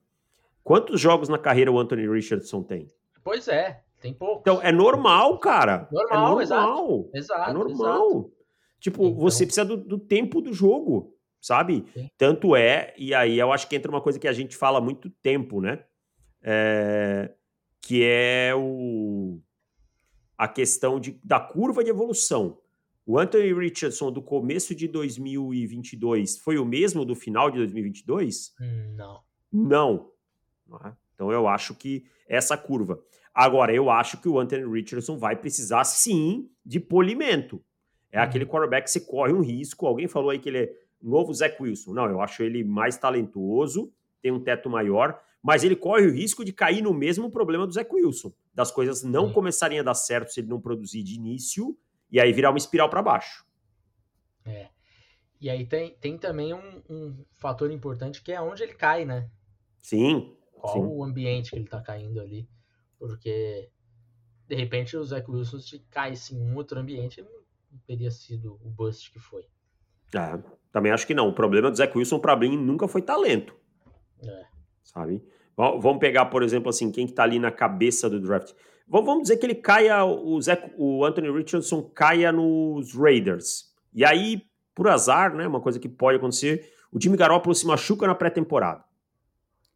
[0.68, 2.90] Quantos jogos na carreira o Anthony Richardson tem?
[3.24, 4.42] Pois é, tem poucos.
[4.42, 5.88] Então é normal, cara.
[5.90, 6.82] Normal, é normal.
[6.84, 8.10] Exato, exato é normal.
[8.10, 8.34] Exato.
[8.78, 9.18] Tipo, então...
[9.18, 11.86] você precisa do, do, tempo do jogo, sabe?
[11.94, 12.10] Sim.
[12.18, 14.82] Tanto é, e aí eu acho que entra uma coisa que a gente fala há
[14.82, 15.86] muito tempo, né?
[16.44, 17.32] É,
[17.82, 19.40] que é o,
[20.38, 22.58] a questão de, da curva de evolução.
[23.06, 28.54] O Anthony Richardson do começo de 2022 foi o mesmo do final de 2022?
[28.98, 29.22] Não.
[29.50, 30.17] Não.
[30.86, 30.92] É?
[31.14, 33.02] Então eu acho que essa curva.
[33.34, 37.64] Agora, eu acho que o Anthony Richardson vai precisar sim de polimento.
[38.12, 38.24] É uhum.
[38.24, 39.86] aquele quarterback que você corre um risco.
[39.86, 41.94] Alguém falou aí que ele é novo Zach Wilson.
[41.94, 46.44] Não, eu acho ele mais talentoso, tem um teto maior, mas ele corre o risco
[46.44, 50.34] de cair no mesmo problema do Zach Wilson, das coisas não começarem a dar certo
[50.34, 51.78] se ele não produzir de início
[52.12, 53.46] e aí virar uma espiral para baixo.
[54.46, 54.70] É.
[55.40, 59.30] E aí tem, tem também um, um fator importante que é onde ele cai, né?
[59.78, 60.36] Sim.
[60.60, 60.80] Qual sim.
[60.80, 62.48] o ambiente que ele tá caindo ali.
[63.00, 63.70] Porque,
[64.48, 67.30] de repente, o Zach Wilson, se caísse em um outro ambiente, ele
[67.72, 69.46] não teria sido o bust que foi.
[70.16, 70.40] É,
[70.72, 71.28] também acho que não.
[71.28, 73.56] O problema do Zach Wilson, para mim, nunca foi talento.
[74.24, 74.46] É.
[74.84, 75.24] Sabe?
[75.56, 78.54] Vamos pegar, por exemplo, assim, quem que tá ali na cabeça do draft.
[78.88, 83.66] Vamos dizer que ele caia, o, Zach, o Anthony Richardson caia nos Raiders.
[83.94, 84.44] E aí,
[84.74, 88.87] por azar, né, uma coisa que pode acontecer, o time Garoppolo se machuca na pré-temporada.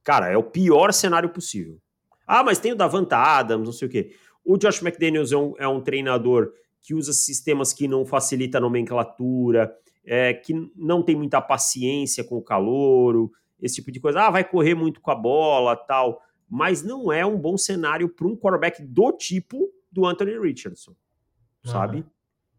[0.04, 1.78] Cara, é o pior cenário possível.
[2.26, 4.16] Ah, mas tem o Davanta Adams, não sei o quê.
[4.44, 8.62] O Josh McDaniels é um, é um treinador que usa sistemas que não facilita a
[8.62, 14.22] nomenclatura, é, que não tem muita paciência com o calouro, esse tipo de coisa.
[14.22, 16.22] Ah, vai correr muito com a bola, tal.
[16.50, 21.72] Mas não é um bom cenário para um quarterback do tipo do Anthony Richardson, uhum.
[21.72, 22.06] sabe?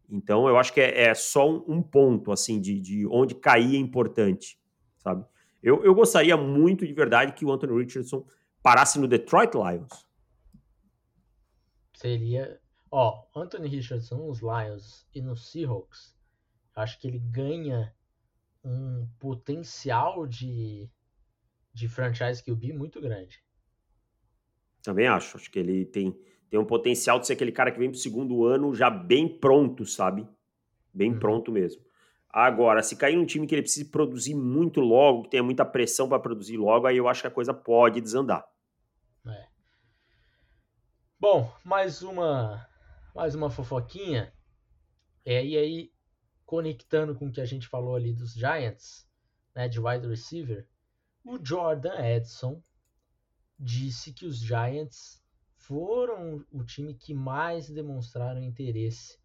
[0.09, 3.75] Então eu acho que é, é só um, um, ponto assim de, de onde cair
[3.75, 4.57] é importante,
[4.99, 5.25] sabe?
[5.63, 8.27] Eu, eu gostaria muito de verdade que o Anthony Richardson
[8.61, 10.05] parasse no Detroit Lions.
[11.95, 12.59] Seria.
[12.91, 16.15] Ó, Anthony Richardson nos Lions e nos Seahawks,
[16.75, 17.95] acho que ele ganha
[18.63, 20.89] um potencial de,
[21.73, 23.41] de franchise QB muito grande.
[24.83, 25.37] Também acho.
[25.37, 26.15] Acho que ele tem,
[26.49, 29.85] tem um potencial de ser aquele cara que vem pro segundo ano já bem pronto,
[29.85, 30.27] sabe?
[30.93, 31.19] Bem uhum.
[31.19, 31.81] pronto mesmo.
[32.35, 36.09] Agora, se cair num time que ele precise produzir muito logo, que tenha muita pressão
[36.09, 38.43] para produzir logo, aí eu acho que a coisa pode desandar.
[39.27, 39.47] É.
[41.19, 42.67] Bom, mais uma
[43.13, 44.33] mais uma fofoquinha.
[45.23, 45.93] É, e aí,
[46.43, 49.07] conectando com o que a gente falou ali dos Giants,
[49.53, 50.67] né, de wide receiver,
[51.23, 52.61] o Jordan Edson
[53.59, 55.23] disse que os Giants
[55.55, 59.22] foram o time que mais demonstraram interesse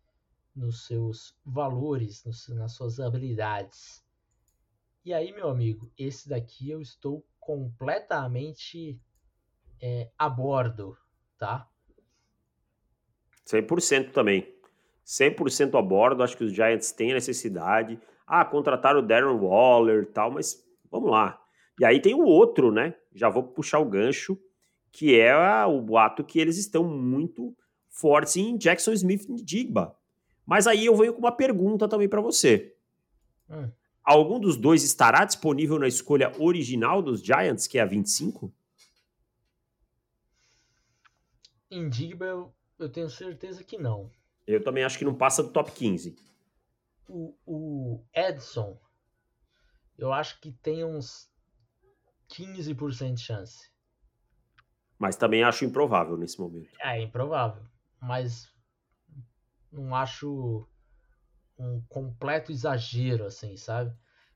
[0.59, 4.05] nos seus valores, nos, nas suas habilidades.
[5.05, 9.01] E aí, meu amigo, esse daqui eu estou completamente
[9.81, 10.97] é, a bordo,
[11.38, 11.66] tá?
[13.47, 14.55] 100% também.
[15.07, 17.99] 100% a bordo, acho que os Giants têm necessidade.
[18.27, 21.40] Ah, contrataram o Darren Waller e tal, mas vamos lá.
[21.81, 22.94] E aí tem o outro, né?
[23.14, 24.38] Já vou puxar o gancho,
[24.92, 27.57] que é o boato que eles estão muito
[27.88, 29.97] fortes em Jackson Smith Digba.
[30.49, 32.75] Mas aí eu venho com uma pergunta também para você.
[33.51, 33.71] Hum.
[34.03, 38.51] Algum dos dois estará disponível na escolha original dos Giants, que é a 25?
[41.71, 44.11] Em Digba eu, eu tenho certeza que não.
[44.47, 46.17] Eu também acho que não passa do top 15.
[47.07, 48.81] O, o Edson,
[49.99, 51.31] eu acho que tem uns
[52.31, 53.71] 15% de chance.
[54.99, 56.71] Mas também acho improvável nesse momento.
[56.81, 57.63] É, improvável.
[58.01, 58.51] Mas
[59.71, 60.67] não acho
[61.59, 63.95] um completo exagero, assim, sabe?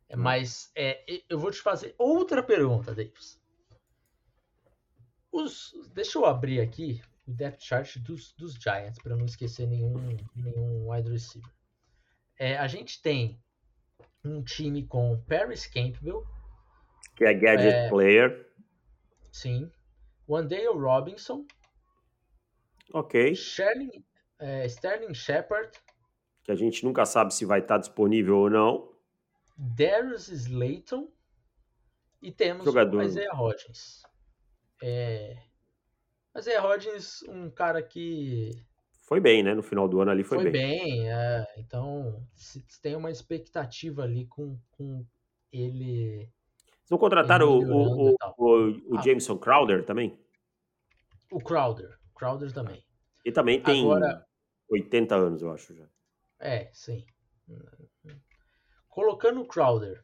[0.09, 3.40] É, mas é, eu vou te fazer outra pergunta, Davis.
[5.31, 9.95] Os, deixa eu abrir aqui o depth chart dos, dos Giants para não esquecer nenhum,
[10.35, 11.51] nenhum wide receiver.
[12.38, 13.40] É, a gente tem
[14.25, 16.27] um time com Paris Campbell,
[17.16, 18.53] que é gadget é, player.
[19.31, 19.71] Sim.
[20.29, 21.47] Wandale Robinson.
[22.92, 23.35] Ok.
[23.35, 24.05] Sherling,
[24.42, 25.70] é, Sterling Shepard.
[26.42, 28.92] Que a gente nunca sabe se vai estar disponível ou não.
[29.57, 31.09] Darius Slayton.
[32.20, 33.00] E temos Jogador.
[33.00, 34.02] o Isaiah Hodgins.
[34.83, 35.37] É...
[36.37, 38.50] Isaiah Hodgins, um cara que...
[39.02, 39.55] Foi bem, né?
[39.55, 40.81] No final do ano ali foi, foi bem.
[40.81, 41.46] bem é.
[41.59, 45.07] Então, se tem uma expectativa ali com, com
[45.52, 46.28] ele...
[46.78, 49.02] Vocês vão contratar o, o, o, o, ah.
[49.02, 50.18] Jameson Crowder também?
[51.31, 51.96] O Crowder.
[52.16, 52.83] Crowder também.
[53.24, 53.85] E também tem...
[53.85, 54.24] Agora,
[54.72, 55.87] 80 anos, eu acho já.
[56.40, 57.04] É, sim.
[58.88, 60.02] Colocando o Crowder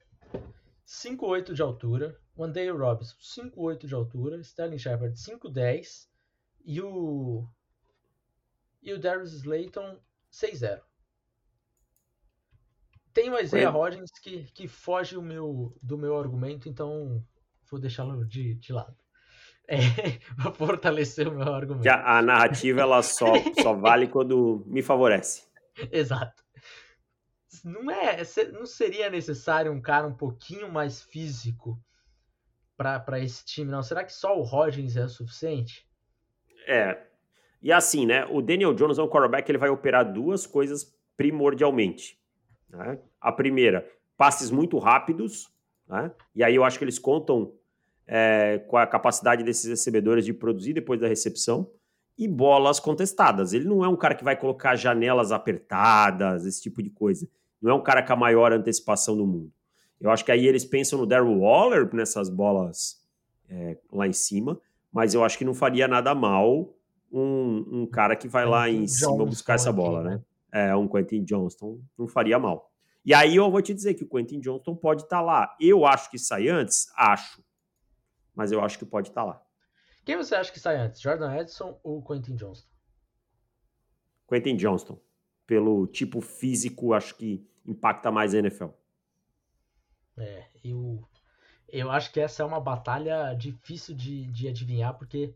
[0.87, 6.09] 5'8 de altura, o Andale Robinson 5'8 de altura, Sterling Shepard 5'10
[6.65, 7.49] e o
[8.81, 10.01] e o Darius Slayton
[10.31, 10.81] 6'0.
[13.13, 17.25] Tem o Isaiah Rodgers que, que foge o meu, do meu argumento, então
[17.69, 18.97] vou deixá-lo de, de lado.
[19.69, 19.77] É,
[20.35, 21.83] para fortalecer o meu argumento.
[21.83, 25.47] Que a, a narrativa ela só, só vale quando me favorece.
[25.93, 26.43] Exato.
[27.63, 31.79] Não é, não seria necessário um cara um pouquinho mais físico
[32.77, 33.83] para esse time, não?
[33.83, 35.87] Será que só o Rodgers é o suficiente?
[36.67, 37.07] É.
[37.61, 38.25] E assim, né?
[38.27, 42.17] O Daniel Jones é um quarterback, ele vai operar duas coisas primordialmente.
[42.71, 43.01] Né?
[43.21, 45.51] A primeira, passes muito rápidos,
[45.89, 46.13] né?
[46.35, 47.58] E aí eu acho que eles contam
[48.09, 51.71] é, com a capacidade desses recebedores de produzir depois da recepção
[52.17, 53.53] e bolas contestadas.
[53.53, 57.29] Ele não é um cara que vai colocar janelas apertadas, esse tipo de coisa.
[57.61, 59.53] Não é um cara com a maior antecipação do mundo.
[60.01, 63.01] Eu acho que aí eles pensam no Daryl Waller nessas bolas
[63.49, 64.59] é, lá em cima,
[64.91, 66.75] mas eu acho que não faria nada mal
[67.13, 70.21] um, um cara que vai lá em cima buscar essa bola, né?
[70.53, 72.71] É, um Quentin Johnston não faria mal.
[73.05, 75.57] E aí eu vou te dizer que o Quentin Johnston pode estar tá lá.
[75.61, 76.87] Eu acho que sai antes?
[76.97, 77.43] Acho
[78.39, 79.43] mas eu acho que pode estar tá lá.
[80.05, 82.71] Quem você acha que sai antes, Jordan Edson ou Quentin Johnston?
[84.29, 84.97] Quentin Johnston.
[85.45, 88.69] Pelo tipo físico, acho que impacta mais a NFL.
[90.19, 91.03] É, eu,
[91.69, 95.35] eu acho que essa é uma batalha difícil de, de adivinhar, porque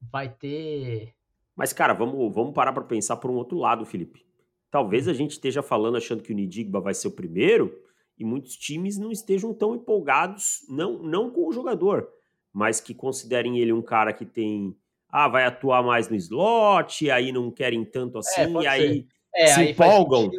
[0.00, 1.14] vai ter.
[1.54, 4.24] Mas, cara, vamos, vamos parar para pensar por um outro lado, Felipe.
[4.70, 7.84] Talvez a gente esteja falando achando que o Nidigba vai ser o primeiro,
[8.18, 12.08] e muitos times não estejam tão empolgados, não, não com o jogador,
[12.54, 14.76] mas que considerem ele um cara que tem.
[15.08, 19.08] Ah, vai atuar mais no slot, aí não querem tanto é, assim, é, e aí
[19.34, 20.30] é, se aí empolgam.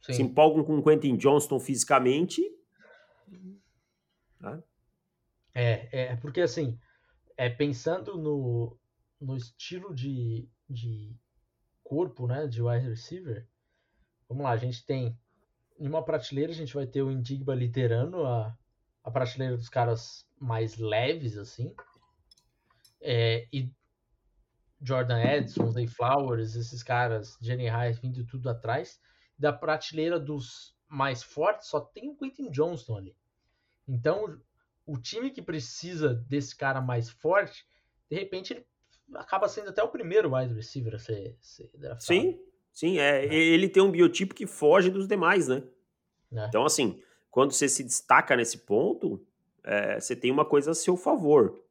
[0.00, 2.40] Se empolgam com o Quentin Johnston fisicamente.
[4.40, 4.62] Né?
[5.54, 6.78] É, é, porque assim,
[7.36, 8.78] é, pensando no,
[9.20, 11.14] no estilo de, de
[11.82, 13.46] corpo né, de wide receiver,
[14.28, 15.18] vamos lá, a gente tem
[15.78, 18.56] em uma prateleira a gente vai ter o Indigba liderando a,
[19.06, 21.72] a prateleira dos caras mais leves, assim.
[23.00, 23.70] É, e
[24.82, 29.00] Jordan Edson, Zay Flowers, esses caras, Jenny High vindo tudo atrás.
[29.38, 33.16] Da prateleira dos mais fortes, só tem o Quentin Johnston ali.
[33.86, 34.40] Então,
[34.84, 37.64] o time que precisa desse cara mais forte,
[38.10, 38.66] de repente ele
[39.14, 42.02] acaba sendo até o primeiro wide receiver a ser, ser draftado.
[42.02, 42.40] Sim,
[42.72, 42.98] sim.
[42.98, 45.62] É, é, ele tem um biotipo que foge dos demais, né?
[46.32, 46.46] É.
[46.46, 47.00] Então, assim,
[47.36, 49.22] quando você se destaca nesse ponto,
[49.62, 51.62] é, você tem uma coisa a seu favor.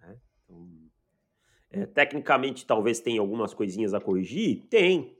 [0.00, 0.16] Né?
[0.44, 0.68] Então,
[1.70, 4.66] é, tecnicamente, talvez tenha algumas coisinhas a corrigir?
[4.68, 5.16] Tem.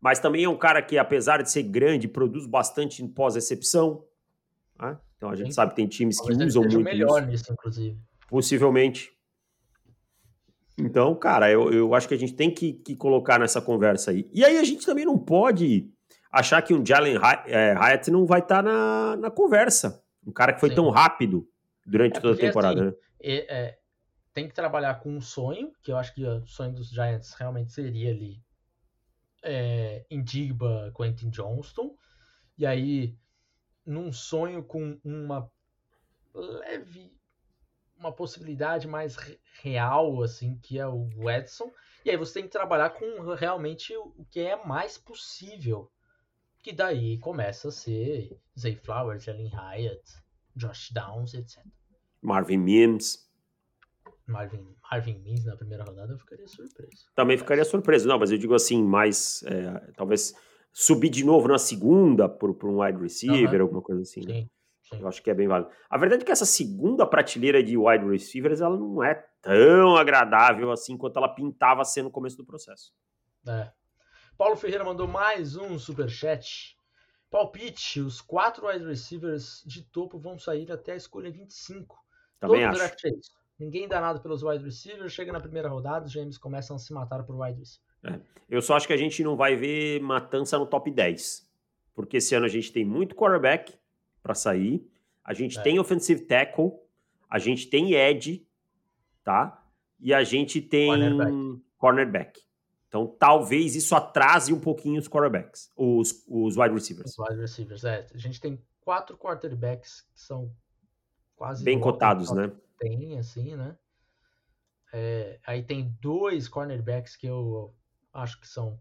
[0.00, 4.04] Mas também é um cara que, apesar de ser grande, produz bastante pós-recepção.
[4.80, 4.96] Né?
[5.16, 5.54] Então a gente Sim.
[5.54, 7.30] sabe que tem times que Talvez usam muito melhor isso.
[7.32, 7.98] nisso, inclusive.
[8.28, 9.10] Possivelmente.
[10.78, 14.30] Então, cara, eu, eu acho que a gente tem que, que colocar nessa conversa aí.
[14.32, 15.92] E aí a gente também não pode
[16.30, 17.16] achar que um Jalen
[17.46, 20.02] é, Hyatt não vai estar tá na, na conversa.
[20.26, 20.76] Um cara que foi Sim.
[20.76, 21.48] tão rápido
[21.84, 22.80] durante é toda a temporada.
[22.80, 22.96] Assim, né?
[23.22, 23.78] é, é,
[24.32, 27.72] tem que trabalhar com um sonho, que eu acho que o sonho dos Giants realmente
[27.72, 28.42] seria ali
[29.42, 31.94] é, Indigba, Quentin Johnston.
[32.56, 33.16] E aí,
[33.84, 35.50] num sonho com uma
[36.34, 37.10] leve
[38.00, 39.14] uma possibilidade mais
[39.62, 41.70] real, assim, que é o Edson.
[42.02, 45.90] E aí você tem que trabalhar com realmente o que é mais possível.
[46.62, 50.02] Que daí começa a ser Zay Flowers, Jalen Hyatt,
[50.54, 51.64] Josh Downs, etc.
[52.20, 53.28] Marvin Mims.
[54.26, 57.06] Marvin, Marvin Mims na primeira rodada eu ficaria surpreso.
[57.14, 58.06] Também ficaria surpreso.
[58.06, 59.42] Não, mas eu digo assim, mais.
[59.44, 60.34] É, talvez
[60.72, 63.62] subir de novo na segunda por, por um wide receiver, uhum.
[63.62, 64.20] alguma coisa assim.
[64.20, 64.34] Né?
[64.34, 64.40] Sim.
[64.92, 65.02] Né?
[65.02, 65.70] Eu acho que é bem válido.
[65.88, 70.70] A verdade é que essa segunda prateleira de wide receivers ela não é tão agradável
[70.70, 72.92] assim quanto ela pintava ser no começo do processo.
[73.46, 73.70] É.
[74.40, 76.74] Paulo Ferreira mandou mais um superchat.
[77.30, 81.94] Palpite: os quatro wide receivers de topo vão sair até a escolha 25.
[82.38, 82.78] Também Todo acho.
[82.78, 83.10] draft é.
[83.58, 86.90] Ninguém dá nada pelos wide receivers, chega na primeira rodada, os James começam a se
[86.90, 87.84] matar por wide receiver.
[88.02, 88.18] É.
[88.48, 91.46] Eu só acho que a gente não vai ver matança no top 10.
[91.94, 93.78] Porque esse ano a gente tem muito quarterback
[94.22, 94.90] para sair.
[95.22, 95.62] A gente é.
[95.62, 96.72] tem offensive tackle,
[97.28, 98.48] a gente tem edge,
[99.22, 99.62] tá?
[100.00, 101.62] E a gente tem cornerback.
[101.76, 102.49] cornerback.
[102.90, 107.12] Então, talvez isso atrase um pouquinho os quarterbacks, os, os wide receivers.
[107.12, 108.04] Os wide receivers, é.
[108.12, 110.52] A gente tem quatro quarterbacks que são
[111.36, 112.52] quase bem cotados, né?
[112.78, 113.78] Tem, assim, né?
[114.92, 117.72] É, aí tem dois cornerbacks que eu
[118.12, 118.76] acho que são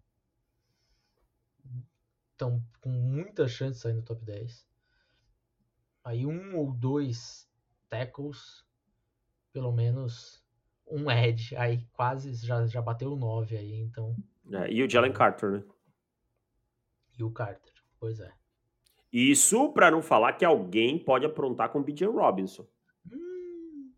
[2.31, 4.67] estão com muita chance de sair no top 10
[6.03, 7.47] aí um ou dois
[7.87, 8.65] tackles,
[9.53, 10.43] pelo menos
[10.89, 14.15] um edge, aí quase já, já bateu nove aí, então.
[14.51, 15.63] É, e o Jalen Carter, né?
[17.17, 18.31] E o Carter, pois é.
[19.11, 22.67] Isso para não falar que alguém pode aprontar com o Bijan Robinson.
[23.11, 23.91] Hum,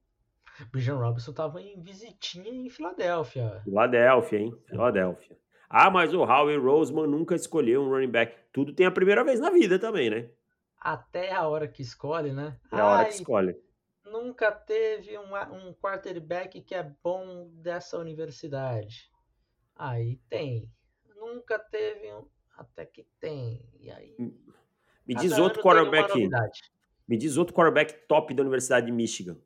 [0.71, 3.61] Bijan Robinson tava em visitinha em Filadélfia.
[3.63, 4.53] Filadélfia, hein?
[4.67, 5.37] Filadélfia.
[5.69, 8.35] Ah, mas o Howie Roseman nunca escolheu um running back.
[8.51, 10.29] Tudo tem a primeira vez na vida também, né?
[10.81, 12.57] até a hora que escolhe, né?
[12.71, 13.55] É a hora Ai, que escolhe.
[14.11, 19.09] Nunca teve um, um quarterback que é bom dessa universidade.
[19.75, 20.69] Aí tem.
[21.15, 22.27] Nunca teve um.
[22.57, 23.65] Até que tem.
[23.79, 24.15] E aí.
[25.07, 26.11] Me diz outro quarterback.
[27.07, 29.37] Me diz outro quarterback top da Universidade de Michigan.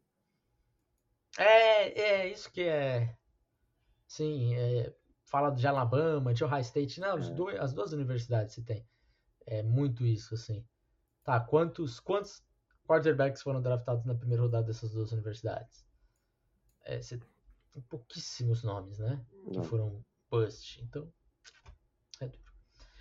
[1.38, 3.16] É, é isso que é.
[4.07, 4.93] Sim, é,
[5.26, 6.99] fala de Alabama, de Ohio State.
[6.99, 7.30] Não, é.
[7.32, 8.86] dois, as duas universidades se tem.
[9.45, 10.66] É muito isso, assim.
[11.24, 12.43] Tá, quantos, quantos
[12.86, 15.86] quarterbacks foram draftados na primeira rodada dessas duas universidades?
[16.84, 17.20] É, você
[17.72, 19.26] tem pouquíssimos nomes, né?
[19.52, 20.82] Que foram bust.
[20.84, 21.12] Então,
[22.22, 22.44] é duro.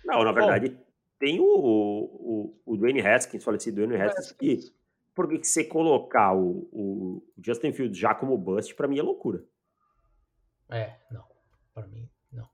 [0.03, 0.85] Não, na verdade, Bom,
[1.19, 4.75] tem o, o, o Dwayne Haskins, falecido Dwayne Haskins, que
[5.15, 9.41] porque que você colocar o, o Justin Fields já como bust, para mim é loucura.
[10.69, 11.25] É, não.
[11.73, 12.49] Para mim, não.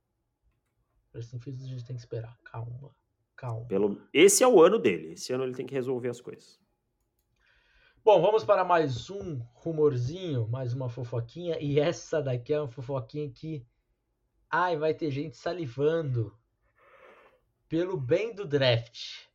[1.15, 2.37] Justin Fields a gente tem que esperar.
[2.43, 2.95] Calma.
[3.35, 3.65] Calma.
[3.65, 3.99] Pelo...
[4.13, 5.13] Esse é o ano dele.
[5.13, 6.60] Esse ano ele tem que resolver as coisas.
[8.03, 11.59] Bom, vamos para mais um rumorzinho, mais uma fofoquinha.
[11.61, 13.63] E essa daqui é uma fofoquinha que.
[14.49, 16.35] Ai, vai ter gente salivando.
[17.69, 19.27] Pelo bem do draft.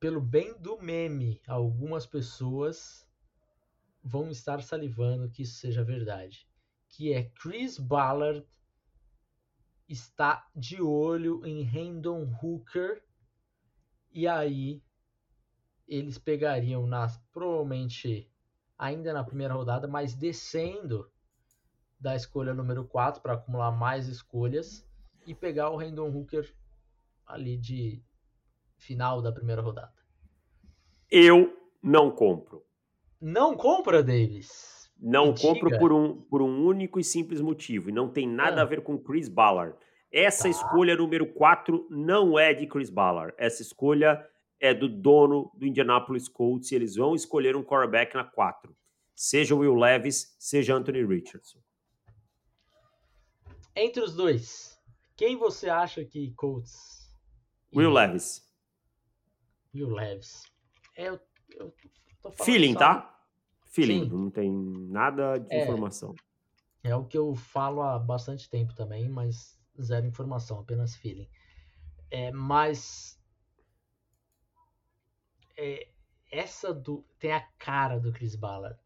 [0.00, 1.38] Pelo bem do meme.
[1.46, 3.06] Algumas pessoas
[4.02, 6.48] vão estar salivando que isso seja verdade.
[6.88, 8.46] Que é Chris Ballard
[9.86, 13.04] está de olho em Hendon Hooker
[14.10, 14.82] e aí
[15.88, 18.30] eles pegariam nas provavelmente
[18.78, 21.10] ainda na primeira rodada, mas descendo
[21.98, 24.86] da escolha número 4 para acumular mais escolhas
[25.26, 26.54] e pegar o Hendon Hooker
[27.26, 28.02] ali de
[28.76, 29.92] final da primeira rodada.
[31.10, 32.64] Eu não compro.
[33.20, 34.90] Não compra, Davis?
[35.00, 37.88] Não Me compro por um, por um único e simples motivo.
[37.88, 38.62] E não tem nada ah.
[38.62, 39.76] a ver com Chris Ballard.
[40.12, 40.48] Essa tá.
[40.50, 43.34] escolha número 4 não é de Chris Ballard.
[43.36, 44.24] Essa escolha
[44.60, 48.76] é do dono do Indianapolis Colts e eles vão escolher um quarterback na 4.
[49.14, 51.60] Seja Will Levis, seja Anthony Richardson.
[53.74, 54.80] Entre os dois,
[55.16, 57.08] quem você acha que Colts?
[57.74, 58.42] Will Levis.
[59.74, 60.42] Will Levis.
[60.96, 61.20] É, eu,
[61.56, 61.72] eu
[62.44, 62.78] Feeling, só...
[62.78, 63.24] tá?
[63.66, 64.16] Feeling, Sim.
[64.16, 66.14] não tem nada de é, informação.
[66.82, 71.28] É o que eu falo há bastante tempo também, mas zero informação, apenas feeling.
[72.10, 73.17] É, mas
[75.58, 75.88] é,
[76.30, 78.78] essa do tem a cara do Chris Ballard.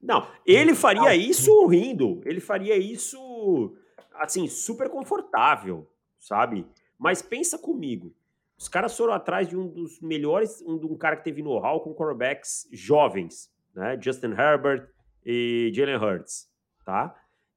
[0.00, 3.76] Não, ele faria isso rindo, ele faria isso
[4.14, 6.66] assim super confortável, sabe?
[6.98, 8.14] Mas pensa comigo,
[8.56, 11.80] os caras foram atrás de um dos melhores, um, de um cara que teve know-how
[11.80, 13.98] com quarterbacks jovens, né?
[14.00, 14.88] Justin Herbert
[15.24, 16.50] e Jalen Hurts,
[16.84, 17.14] tá?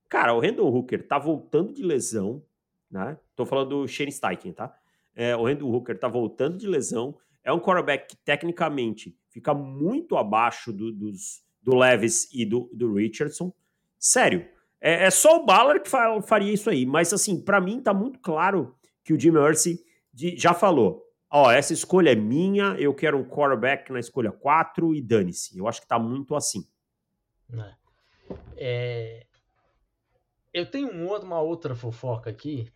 [0.10, 2.42] Cara, o Randall Hooker tá voltando de lesão,
[2.90, 3.18] né?
[3.36, 4.74] Tô falando do Shane Steichen, tá?
[5.14, 7.18] É, o Randall Hooker tá voltando de lesão.
[7.48, 12.94] É um quarterback que, tecnicamente, fica muito abaixo do, dos, do Levis e do, do
[12.94, 13.54] Richardson.
[13.98, 14.46] Sério,
[14.82, 16.86] é, é só o Ballard que fa faria isso aí.
[16.86, 19.82] Mas, assim, para mim tá muito claro que o Jim Mercy
[20.36, 21.02] já falou.
[21.32, 25.58] Ó, essa escolha é minha, eu quero um quarterback na escolha 4 e dane-se.
[25.58, 26.68] Eu acho que tá muito assim.
[27.54, 27.76] É.
[28.58, 29.28] é
[30.54, 32.70] eu tenho uma outra fofoca aqui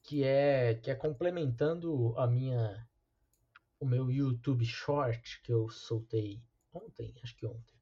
[0.00, 2.86] que é que é complementando a minha
[3.82, 6.40] o meu YouTube Short que eu soltei
[6.72, 7.74] ontem, acho que ontem,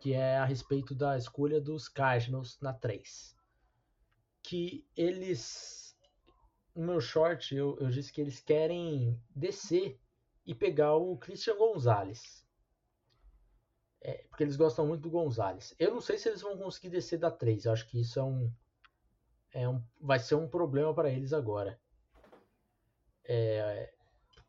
[0.00, 3.36] que é a respeito da escolha dos Cardinals na 3.
[4.42, 5.96] Que eles
[6.74, 10.00] no meu short eu, eu disse que eles querem descer
[10.44, 12.44] e pegar o Christian Gonzalez.
[14.00, 15.76] É, porque eles gostam muito do Gonzalez.
[15.78, 17.66] Eu não sei se eles vão conseguir descer da 3.
[17.66, 18.52] Eu acho que isso é um,
[19.52, 21.80] é um vai ser um problema para eles agora.
[23.24, 23.94] É,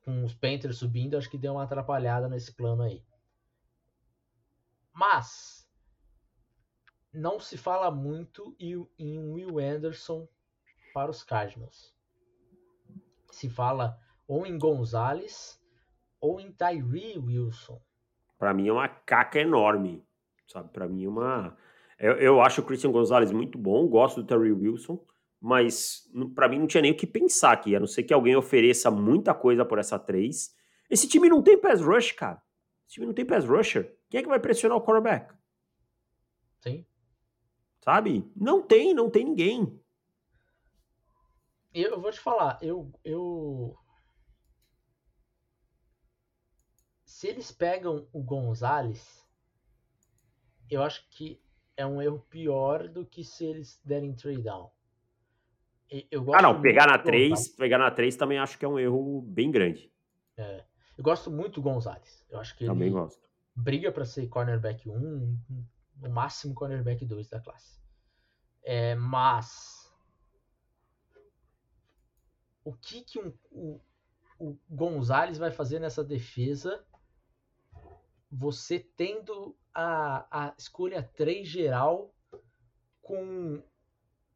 [0.03, 3.03] com os Panthers subindo, acho que deu uma atrapalhada nesse plano aí.
[4.93, 5.67] Mas
[7.11, 10.27] não se fala muito em Will Anderson
[10.93, 11.95] para os Cardinals.
[13.31, 15.59] Se fala ou em Gonzalez
[16.19, 17.81] ou em Tyree Wilson
[18.43, 20.05] para mim é uma caca enorme,
[20.47, 20.67] sabe?
[20.73, 21.57] Para mim é uma.
[21.97, 24.99] Eu, eu, acho o Christian Gonzalez muito bom, gosto do Terry Wilson,
[25.43, 28.33] mas para mim não tinha nem o que pensar aqui, a não ser que alguém
[28.33, 30.55] ofereça muita coisa por essa 3.
[30.89, 32.41] Esse time não tem pass rush, cara.
[32.87, 33.93] Esse time não tem pass rusher.
[34.09, 35.35] Quem é que vai pressionar o quarterback?
[36.61, 36.85] Sim.
[37.83, 38.31] Sabe?
[38.33, 39.83] Não tem, não tem ninguém.
[41.73, 43.75] Eu vou te falar, eu, eu
[47.03, 49.27] se eles pegam o Gonzalez,
[50.69, 51.43] eu acho que
[51.75, 54.71] é um erro pior do que se eles derem trade down.
[56.33, 59.51] Ah, não, pegar na 3, pegar na 3 também acho que é um erro bem
[59.51, 59.91] grande.
[60.37, 60.63] É,
[60.97, 62.25] eu gosto muito do Gonzalez.
[62.29, 63.29] Eu acho que também ele gosto.
[63.55, 65.37] briga para ser cornerback 1,
[65.97, 67.79] no máximo cornerback 2 da classe.
[68.63, 69.93] É, mas
[72.63, 73.81] o que que um, o,
[74.39, 76.83] o Gonzalez vai fazer nessa defesa
[78.31, 82.13] você tendo a, a escolha 3 geral
[83.01, 83.61] com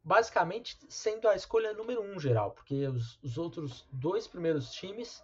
[0.08, 5.22] basicamente sendo a escolha número 1 um geral, porque os, os outros dois primeiros times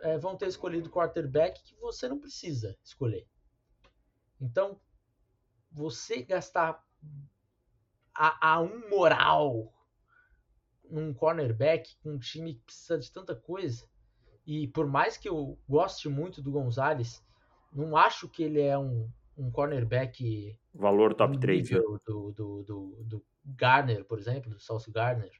[0.00, 3.26] é, vão ter escolhido quarterback que você não precisa escolher.
[4.40, 4.80] Então,
[5.70, 6.82] você gastar
[8.14, 9.74] a, a um moral
[10.90, 13.86] num cornerback com um time que precisa de tanta coisa,
[14.46, 17.22] e por mais que eu goste muito do Gonzalez,
[17.70, 19.06] não acho que ele é um,
[19.36, 20.58] um cornerback.
[20.72, 21.70] Valor top 3.
[21.70, 21.78] Né?
[21.78, 22.00] Do,
[22.32, 23.24] do, do, do,
[23.56, 25.30] Garner, por exemplo, do Sauce Garner.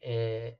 [0.00, 0.56] É,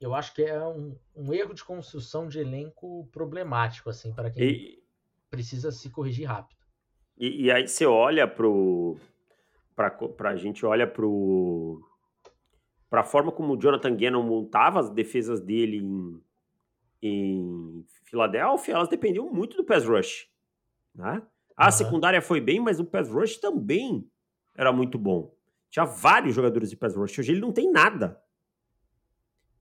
[0.00, 4.42] eu acho que é um, um, erro de construção de elenco problemático, assim, para quem
[4.42, 4.82] e,
[5.30, 6.60] precisa se corrigir rápido.
[7.16, 8.96] E, e aí você olha pro.
[9.74, 11.80] Para a gente olha pro.
[12.90, 16.22] Para a forma como o Jonathan Gannon montava as defesas dele em,
[17.00, 20.28] em Filadélfia, elas dependiam muito do pass rush.
[20.94, 21.22] Né?
[21.56, 21.72] A uhum.
[21.72, 24.11] secundária foi bem, mas o pass rush também
[24.54, 25.34] era muito bom.
[25.70, 27.18] Tinha vários jogadores de pass rush.
[27.18, 28.22] Hoje ele não tem nada.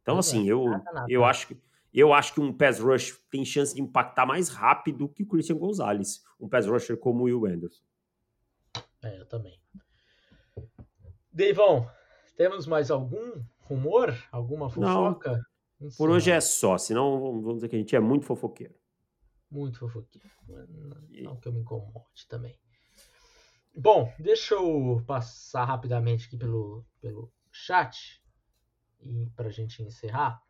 [0.01, 1.05] Então, assim, eu, nada, nada.
[1.09, 1.57] eu acho que.
[1.93, 5.57] Eu acho que um pass rush tem chance de impactar mais rápido que o Christian
[5.57, 7.83] Gonzalez, um pass rusher como o Will Anderson.
[9.03, 9.59] É, eu também.
[11.33, 11.89] Deivão,
[12.37, 14.15] temos mais algum rumor?
[14.31, 15.45] Alguma fofoca?
[15.79, 18.75] Não, por hoje é só, senão vamos dizer que a gente é muito fofoqueiro.
[19.49, 20.29] Muito fofoqueiro.
[21.09, 22.57] Não, que eu me incomode também.
[23.73, 28.21] Bom, deixa eu passar rapidamente aqui pelo, pelo chat
[28.99, 30.43] e para a gente encerrar.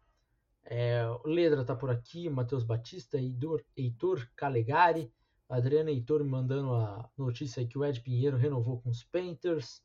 [0.63, 5.13] É, Ledra tá por aqui, Matheus Batista, Heitor, Heitor Calegari,
[5.47, 9.83] Adriano Heitor me mandando a notícia que o Ed Pinheiro renovou com os Painters.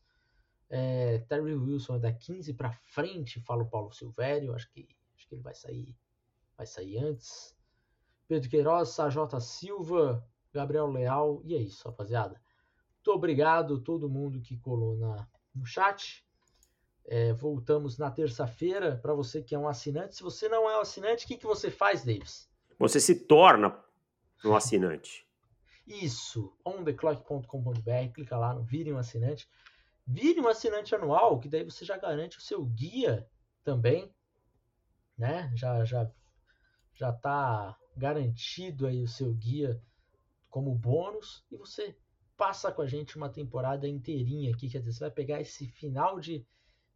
[0.70, 5.28] É, Terry Wilson é da 15 para frente, fala o Paulo Silvério, acho que, acho
[5.28, 5.94] que ele vai sair,
[6.56, 7.54] vai sair antes.
[8.26, 12.40] Pedro Queiroz, Sajota Silva, Gabriel Leal, e é isso, rapaziada.
[13.06, 16.26] Muito obrigado a todo mundo que colou na, no chat.
[17.04, 18.96] É, voltamos na terça-feira.
[18.96, 21.46] Para você que é um assinante, se você não é um assinante, o que, que
[21.46, 22.50] você faz, Davis?
[22.80, 23.80] Você se torna
[24.44, 25.24] um assinante.
[25.86, 29.48] Isso, ontheclock.com.br, clica lá no Vire um Assinante.
[30.04, 33.24] Vire um assinante anual, que daí você já garante o seu guia
[33.62, 34.12] também,
[35.16, 35.52] né?
[35.54, 36.10] Já já
[36.92, 39.80] já tá garantido aí o seu guia
[40.50, 41.96] como bônus e você
[42.36, 46.20] passa com a gente uma temporada inteirinha aqui, quer dizer, você vai pegar esse final
[46.20, 46.46] de,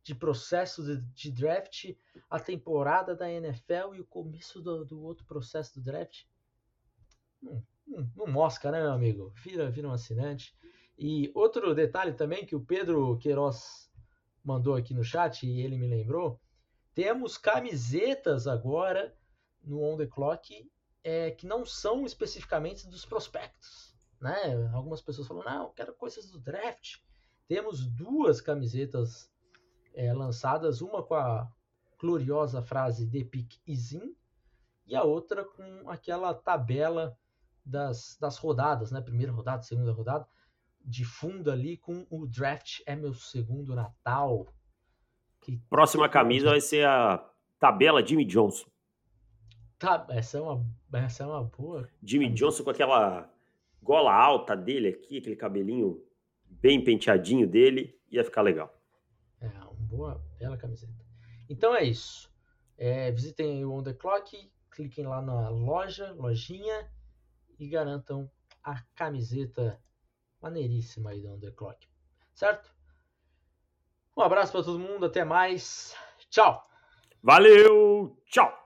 [0.02, 1.94] de processo de, de draft,
[2.28, 6.24] a temporada da NFL e o começo do, do outro processo do draft.
[7.42, 9.32] Hum, hum, não mosca, né, meu amigo?
[9.36, 10.54] Vira, vira um assinante.
[10.98, 13.90] E outro detalhe também que o Pedro Queiroz
[14.44, 16.40] mandou aqui no chat e ele me lembrou,
[16.94, 19.16] temos camisetas agora
[19.62, 20.70] no On The Clock
[21.02, 23.89] é, que não são especificamente dos prospectos.
[24.20, 24.70] Né?
[24.72, 26.98] Algumas pessoas falam, não, eu quero coisas do draft.
[27.48, 29.30] Temos duas camisetas
[29.94, 31.50] é, lançadas, uma com a
[31.98, 34.14] gloriosa frase The Pick is in,
[34.86, 37.16] e a outra com aquela tabela
[37.64, 39.00] das, das rodadas, né?
[39.00, 40.26] Primeira rodada, segunda rodada
[40.84, 44.46] de fundo ali com o draft é meu segundo Natal.
[45.40, 47.24] Que Próxima camisa vai ser a
[47.58, 48.66] tabela Jimmy Johnson.
[49.78, 51.88] Tá, essa é uma, essa é uma boa.
[52.02, 52.44] Jimmy camisa.
[52.44, 53.30] Johnson com aquela
[53.82, 56.02] gola alta dele aqui, aquele cabelinho
[56.46, 58.74] bem penteadinho dele, ia ficar legal.
[59.40, 60.92] É, uma boa, bela camiseta.
[61.48, 62.30] Então é isso.
[62.76, 66.88] É, visitem o On The Clock, cliquem lá na loja, lojinha,
[67.58, 68.30] e garantam
[68.62, 69.78] a camiseta
[70.40, 71.86] maneiríssima aí do Underclock.
[72.34, 72.72] Certo?
[74.16, 75.94] Um abraço para todo mundo, até mais.
[76.30, 76.66] Tchau.
[77.22, 78.59] Valeu, tchau.